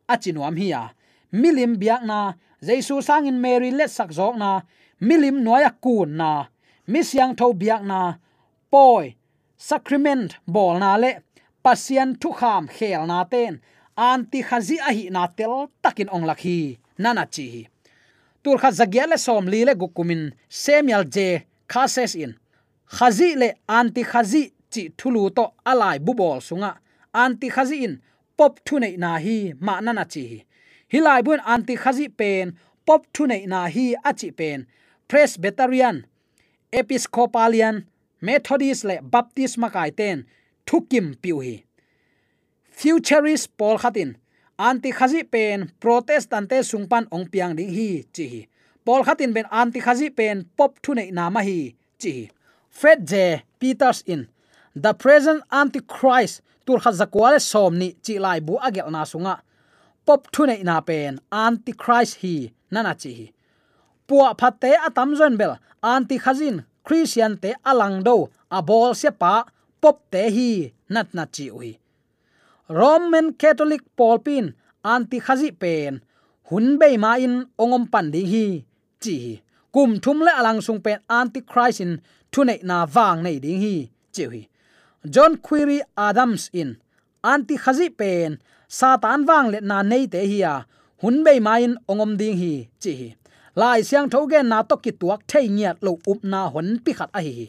achinuam 0.09 0.57
hi 0.57 0.69
ya. 0.75 0.83
Milim 1.33 1.77
biak 1.77 2.03
na 2.11 2.33
jaisu 2.67 3.03
sangin 3.03 3.39
mary 3.45 3.71
let 3.71 3.91
sak 3.91 4.11
jok 4.17 4.35
na 4.43 4.51
milim 5.01 5.37
noya 5.45 5.71
kun 5.85 6.17
na, 6.17 6.31
mi 6.87 7.03
siang 7.03 7.37
tho 7.37 7.53
biak 7.53 7.83
na, 7.85 8.17
poi 8.73 9.15
sacrament, 9.59 10.31
bol 10.47 10.79
na 10.79 10.97
le. 11.03 11.13
Pasian 11.65 12.11
thu 12.21 12.31
kham 12.33 12.65
khel 12.77 13.07
na 13.07 13.25
ten. 13.33 13.61
Anti 13.97 14.41
khazi 14.49 14.77
a 14.89 14.91
hi 14.97 15.05
na 15.11 15.27
tel, 15.39 15.55
takin 15.83 16.09
ong 16.15 16.27
lakhi 16.31 16.79
nana 17.03 17.25
chi 17.35 17.45
hi. 17.55 17.63
Tur 18.43 18.59
kha 18.63 18.71
zagya 18.79 19.05
le 19.11 19.19
som 19.27 19.45
li 19.53 19.61
le 19.69 19.75
gukumin 19.81 20.23
samuel 20.49 21.05
j. 21.15 21.17
Khases 21.73 22.15
in. 22.15 22.33
Khazi 22.97 23.29
le 23.41 23.49
anti 23.69 24.03
khazi 24.11 24.43
chi 24.73 24.83
thulu 24.99 25.23
to 25.37 25.45
alai 25.71 25.99
bubol 26.07 26.39
sunga. 26.49 26.73
Anti 27.13 27.49
khazi 27.51 27.77
in, 27.87 27.95
pop 28.37 28.53
thu 28.65 28.75
nei 28.79 28.97
na 28.97 29.11
hi, 29.25 29.37
ma 29.67 29.81
nana 29.81 30.05
chi 30.13 30.23
chi 30.31 30.45
hilai 30.93 31.23
bun 31.23 31.41
anti 31.45 31.77
khazi 31.77 32.09
pen, 32.09 32.47
pop 32.87 33.03
thu 33.15 33.27
nei 33.27 33.47
na 33.47 33.61
hi 33.75 33.95
achi 34.05 34.31
pen. 34.31 34.67
Presbyterian, 35.09 35.97
episcopalian 36.73 37.77
methodist 38.21 38.85
le 38.85 38.97
baptist 39.03 39.59
ma 39.59 39.69
kai 39.75 39.91
ten 39.91 40.25
thukim 40.67 41.07
piu 41.23 41.41
hi 41.47 41.57
futurist 42.79 43.47
pol 43.59 43.77
khatin 43.83 44.11
anti 44.69 44.91
khazi 44.99 45.23
pen 45.33 45.59
protestant 45.83 46.49
te 46.51 46.59
sungpan 46.71 47.05
ong 47.15 47.27
piang 47.33 47.55
ding 47.59 47.73
hi 47.79 47.89
chi 48.15 48.25
hi 48.33 48.43
pol 48.85 49.03
khatin 49.07 49.35
ben 49.37 49.47
anti 49.51 49.81
khazi 49.87 50.09
pen 50.19 50.37
pop 50.57 50.73
thu 50.83 50.95
nei 50.95 51.11
na 51.19 51.25
ma 51.35 51.41
hi 51.49 51.61
chi 52.01 52.15
fred 52.79 53.07
j. 53.07 53.43
Peters 53.59 54.05
in, 54.07 54.29
the 54.75 54.95
present 54.95 55.43
antichrist 55.51 56.43
tur 56.65 56.79
kha 56.79 56.93
zakwal 56.93 57.41
somni 57.41 57.97
chi 58.05 58.19
lai 58.19 58.41
bu 58.41 58.55
agel 58.67 58.91
na 58.91 59.03
sunga. 59.05 59.35
Pop 60.07 60.31
thu 60.33 60.47
nei 60.47 60.63
na 60.63 60.81
pen 60.81 61.19
antichrist 61.33 62.15
hi 62.23 62.35
nana 62.71 62.95
chi 62.95 63.13
hi 63.19 63.27
puwa 64.07 64.29
phatte 64.41 64.71
atam 64.87 65.17
zon 65.17 65.37
bel 65.37 65.59
anti 65.83 66.19
khazin 66.19 66.65
christian 66.89 67.37
te 67.43 67.51
alang 67.71 68.01
do 68.07 68.17
abol 68.59 68.97
se 69.01 69.11
pa, 69.21 69.45
pop 69.83 69.97
te 70.13 70.23
hi, 70.35 70.51
nat 70.95 71.13
na 71.17 71.25
chi 71.35 71.47
ui. 71.59 71.71
Roman 72.79 73.29
catholic 73.41 73.85
polpin 73.99 74.47
anti 74.95 75.19
khazi 75.27 75.51
pen, 75.63 76.01
hun 76.49 76.67
bei 76.81 76.97
ma 77.05 77.13
in 77.27 77.35
ongom 77.63 77.85
pan 77.93 78.07
ding 78.15 78.31
hi, 78.33 78.47
chi 79.03 79.17
kum 79.75 79.91
thum 80.03 80.19
le 80.27 80.33
alang 80.41 80.61
sung 80.67 80.81
pen 80.85 81.01
anti 81.21 81.41
christ 81.51 81.81
in 81.85 81.93
thunei 82.33 82.61
na 82.69 82.79
wang 82.95 83.19
nei 83.23 83.39
ding 83.45 83.61
hi, 83.65 83.77
chi 84.15 84.25
hi 84.33 84.43
john 85.15 85.37
query 85.47 85.81
adams 85.97 86.51
in, 86.61 86.71
anti 87.33 87.57
khazi 87.63 87.89
pen, 88.01 88.41
satan 88.79 89.21
wang 89.29 89.47
le 89.53 89.59
na 89.61 89.83
nei 89.91 90.05
te 90.13 90.21
hi 90.31 90.39
ya 90.45 90.55
hun 91.03 91.23
bei 91.27 91.39
ma 91.47 91.55
in 91.67 91.75
ongom 91.91 92.13
ding 92.21 92.37
hi, 92.43 92.53
chi 92.83 92.93
hi 93.01 93.09
lai 93.61 93.81
siang 93.89 94.09
gen 94.31 94.47
na 94.53 94.59
to 94.69 94.77
ki 94.85 94.93
tuak 95.01 95.21
thei 95.31 95.47
ngiat 95.57 95.79
lo 95.87 95.93
up 96.11 96.21
na 96.33 96.41
hon 96.53 96.69
pi 96.85 96.93
khat 96.99 97.11
a 97.19 97.21
hi 97.27 97.49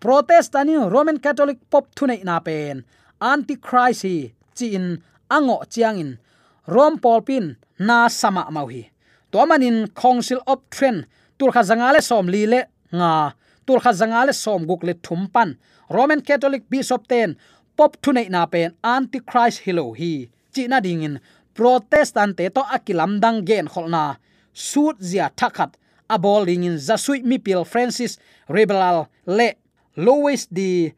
protestant 0.00 0.70
roman 0.90 1.18
catholic 1.18 1.58
pop 1.70 1.94
thunei 1.94 2.22
na 2.24 2.38
pen. 2.40 2.84
Anti 3.20 3.56
christ 3.56 4.02
hi, 4.02 4.32
chi 4.56 4.66
in, 4.78 5.02
ango 5.30 5.62
chiang 5.70 5.98
in. 5.98 6.18
Rom 6.66 6.98
polpin 6.98 7.56
na 7.78 8.08
sama 8.08 8.46
mau 8.50 8.66
hi. 8.66 8.90
To 9.32 9.46
manin 9.46 9.88
council 9.88 10.40
of 10.46 10.62
trent 10.70 11.06
tur 11.38 11.50
kha 11.52 11.62
zanga 11.62 11.92
le 11.92 12.00
som 12.00 12.26
li 12.28 12.46
le 12.46 12.60
nga, 12.92 13.34
tur 13.66 13.80
kha 13.80 13.92
zanga 13.92 14.24
le 14.26 14.32
som 14.32 14.66
guk 14.66 14.82
le 14.84 14.94
thum 14.94 15.28
pan. 15.34 15.56
Roman 15.90 16.20
catholic 16.20 16.62
bishop 16.70 17.08
ten, 17.08 17.36
pop 17.76 17.96
thunei 18.02 18.28
na 18.30 18.46
pen 18.46 18.74
anti 18.84 19.18
christ 19.20 19.66
hilo 19.66 19.92
hi. 19.98 20.28
Chi 20.54 20.66
na 20.66 20.80
ding 20.80 21.02
in 21.02 21.20
protestant 21.54 22.36
te 22.36 22.48
to 22.48 22.62
akilam 22.76 23.20
dang 23.20 23.44
gen 23.44 23.66
kholna 23.66 24.16
suit 24.52 24.96
zia 25.00 25.30
thakhat 25.36 25.74
abol 26.08 26.44
ding 26.46 26.64
in 26.64 26.76
zasui 26.76 27.22
mi 27.22 27.38
pil 27.38 27.64
francis 27.64 28.18
rebelal 28.48 29.06
le 29.26 29.48
lois 29.96 30.46
di 30.50 30.92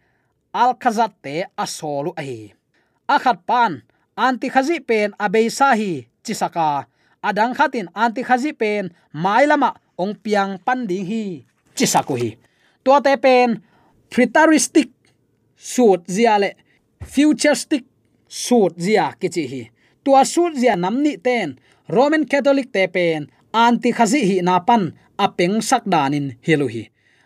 alkhazat 0.52 1.12
te 1.22 1.34
asolu 1.56 2.10
ahi 2.20 2.52
akhat 3.08 3.38
pan 3.48 3.82
anti 4.16 4.48
khazi 4.54 4.76
pen 4.88 5.08
abei 5.24 5.48
sahi 5.58 5.92
chisaka 6.24 6.86
adang 7.28 7.54
khatin 7.58 7.86
anti 7.94 8.22
khazi 8.28 8.52
pen 8.52 8.84
mailama 9.24 9.70
ong 10.02 10.14
piang 10.24 10.52
panding 10.66 11.06
hi 11.10 11.24
chisaku 11.76 12.14
hi 12.22 12.30
to 12.84 12.92
te 13.04 13.12
pen 13.24 13.48
futuristic 14.14 14.90
suit 15.56 16.00
zia 16.14 16.34
le 16.42 16.50
futuristic 17.12 17.84
suit 18.28 18.72
zia 18.84 19.04
kichi 19.20 19.44
hi 19.52 19.62
tua 20.04 20.24
suit 20.24 20.54
zia 20.60 20.74
namni 20.76 21.12
ten 21.26 21.48
roman 21.88 22.24
catholic 22.30 22.68
te 22.74 22.82
pen 22.94 23.20
anti 23.52 23.90
khazi 23.92 24.20
hi 24.28 24.36
na 24.42 24.58
pan 24.68 24.82
apeng 25.18 25.60
sak 25.68 25.84
danin 25.92 26.26
hiluhi. 26.46 26.84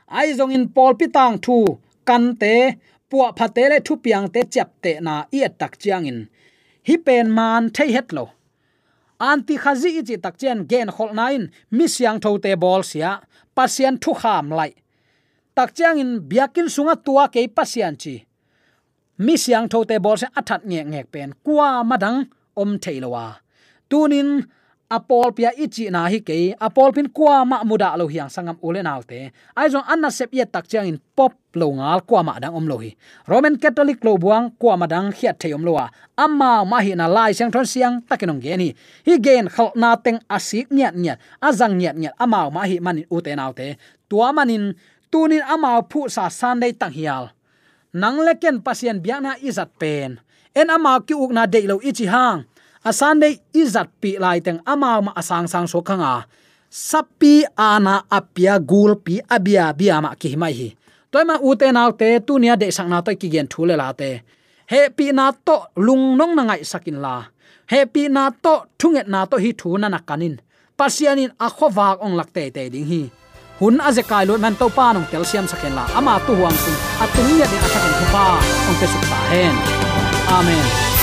Ai 0.08 0.32
zong 0.38 0.54
in 0.56 0.68
pol 0.74 0.92
pitang 1.00 1.38
thu 1.44 1.56
kan 2.08 2.36
te 2.40 2.54
puwa 3.10 3.28
phate 3.38 3.64
le 3.70 3.78
thu 3.86 3.94
piang 4.04 4.26
te 4.34 4.40
chap 4.54 4.70
te 4.82 4.92
na 5.06 5.14
i 5.32 5.40
tak 5.60 5.78
chiang 5.78 6.06
in. 6.10 6.20
Hi 6.86 6.94
pen 7.06 7.26
man 7.36 7.62
thei 7.74 7.90
het 7.96 8.12
lo. 8.16 8.24
Anti 9.30 9.54
khazi 9.62 9.88
chi 10.08 10.16
tak 10.24 10.34
chen 10.40 10.58
gen 10.70 10.88
khol 10.94 11.10
nain 11.18 11.42
mi 11.76 11.86
siang 11.94 12.18
tho 12.20 12.30
te 12.44 12.52
bol 12.62 12.82
sia, 12.90 13.10
pasien 13.56 13.94
thu 14.02 14.12
kham 14.20 14.46
lai. 14.58 14.72
Tak 15.56 15.70
chiang 15.76 15.98
in 16.02 16.12
biakin 16.28 16.68
sunga 16.74 16.94
tua 17.04 17.24
ke 17.34 17.40
pasien 17.56 17.94
chi. 18.02 18.14
Mi 19.24 19.34
siang 19.44 19.66
tho 19.68 19.78
te 19.88 19.96
bol 20.04 20.16
se 20.22 20.26
athat 20.38 20.62
nge 20.70 20.80
nge 20.90 21.02
pen 21.12 21.30
kwa 21.44 21.68
madang 21.90 22.18
om 22.62 22.70
theilowa 22.82 23.26
tunin 23.94 24.30
apol 24.90 25.32
pia 25.32 25.50
ichi 25.56 25.88
na 25.90 26.08
hi 26.08 26.20
ke, 26.20 26.54
apol 26.60 26.92
pin 26.92 27.08
kwa 27.08 27.44
ma 27.44 27.64
muda 27.64 27.96
lo 27.96 28.06
hiang 28.06 28.28
sangam 28.28 28.56
ule 28.62 28.82
naute 28.82 29.32
ai 29.56 29.68
zo 29.72 29.80
anna 29.80 30.10
sep 30.10 30.34
ye 30.34 30.44
tak 30.44 30.68
chang 30.68 30.86
in 30.86 31.00
pop 31.16 31.32
lo 31.54 31.72
ngal 31.72 32.02
kwa 32.04 32.20
ma 32.22 32.38
dang 32.38 32.54
om 32.54 32.66
lo 32.66 32.78
hi. 32.78 32.92
Roman 33.26 33.56
catholic 33.56 34.02
lo 34.04 34.18
buang 34.18 34.52
kwa 34.58 34.76
ma 34.76 34.86
dang 34.86 35.14
hiat 35.14 35.38
thei 35.40 35.54
om 35.54 35.64
lo 35.64 35.78
wa 35.78 35.88
amma 36.16 36.64
ma 36.64 36.78
hi 36.82 36.94
na 36.94 37.06
lai 37.06 37.32
sang 37.32 37.50
thon 37.50 37.66
siang 37.66 38.02
takinong 38.04 38.42
ge 38.42 38.54
ni. 38.56 38.68
Hi 39.06 39.18
gen 39.18 39.48
khal 39.48 39.72
na 39.74 39.96
teng 39.96 40.20
asik 40.28 40.68
nyat 40.70 40.94
nyat 40.94 41.18
azang 41.40 41.78
nyat 41.78 41.96
nyat 41.96 42.14
ama 42.18 42.50
ma 42.50 42.66
hi 42.66 42.78
manin 42.82 43.06
ute 43.10 43.32
naute 43.36 43.78
tua 44.08 44.32
manin 44.36 44.74
tunin 45.10 45.42
ama 45.46 45.80
phu 45.86 46.10
sa 46.10 46.28
san 46.28 46.60
dei 46.60 46.74
tang 46.74 46.92
hial. 46.92 47.30
Nang 47.94 48.18
leken 48.26 48.58
pasien 48.60 48.98
biana 48.98 49.38
izat 49.38 49.70
pen. 49.78 50.18
En 50.54 50.70
ama 50.70 50.98
ki 51.06 51.14
uk 51.14 51.30
na 51.30 51.46
dei 51.46 51.66
lo 51.70 51.78
ichi 51.82 52.06
hang 52.10 52.42
asan 52.84 53.20
dei 53.22 53.34
izat 53.56 53.88
pi 54.00 54.10
lai 54.20 54.38
teng 54.44 54.60
ama 54.72 55.00
ma 55.00 55.12
asang 55.20 55.48
sang 55.48 55.66
so 55.66 55.80
khanga. 55.80 56.14
Sapi 56.70 57.44
ana 57.56 58.02
apia 58.10 58.58
gul 58.58 58.92
pi 59.04 59.14
abia 59.34 59.72
bia 59.78 60.00
ma 60.04 60.10
ki 60.20 60.36
mai 60.36 60.54
hi. 60.58 60.68
Toy 61.10 61.24
ma 61.24 61.36
ute 61.48 61.66
naw 61.72 61.90
te 62.00 62.08
tu 62.26 62.38
nia 62.38 62.54
de 62.62 62.68
sang 62.76 62.90
na 62.90 62.98
to 63.00 63.10
ki 63.20 63.28
gen 63.34 63.46
thule 63.52 63.74
la 63.76 63.92
te. 64.00 64.10
He 64.70 64.80
pi 64.96 65.12
na 65.18 65.32
to 65.46 65.56
lung 65.86 66.16
nong 66.18 66.34
na 66.36 66.42
ngai 66.48 66.62
sakin 66.70 66.98
la. 67.04 67.14
He 67.70 67.80
pi 67.92 68.02
na 68.08 68.30
to 68.44 68.54
thunget 68.78 69.06
na 69.12 69.20
to 69.30 69.36
hi 69.44 69.50
thu 69.60 69.78
na 69.78 69.88
na 69.88 70.00
kanin. 70.08 70.34
Pasianin 70.78 71.30
a 71.44 71.48
khowak 71.56 71.96
ong 72.04 72.16
lakte 72.18 72.42
te 72.54 72.62
ding 72.72 72.88
hi. 72.90 73.02
Hun 73.60 73.78
a 73.86 73.88
zekai 73.96 74.24
lo 74.28 74.34
man 74.38 74.56
to 74.60 74.66
pa 74.76 74.86
nong 74.92 75.06
tel 75.10 75.24
siam 75.30 75.46
saken 75.52 75.72
la. 75.78 75.84
Ama 75.98 76.14
tu 76.26 76.32
huang 76.38 76.58
sun. 76.62 76.76
Atung 77.02 77.30
ya 77.40 77.46
de 77.52 77.56
athakin 77.66 77.94
thu 77.98 78.06
pa. 78.14 78.24
Ong 78.68 78.76
te 78.80 78.86
suk 78.92 79.04
ta 79.10 79.18
hen. 79.30 79.54
Amen. 80.36 80.93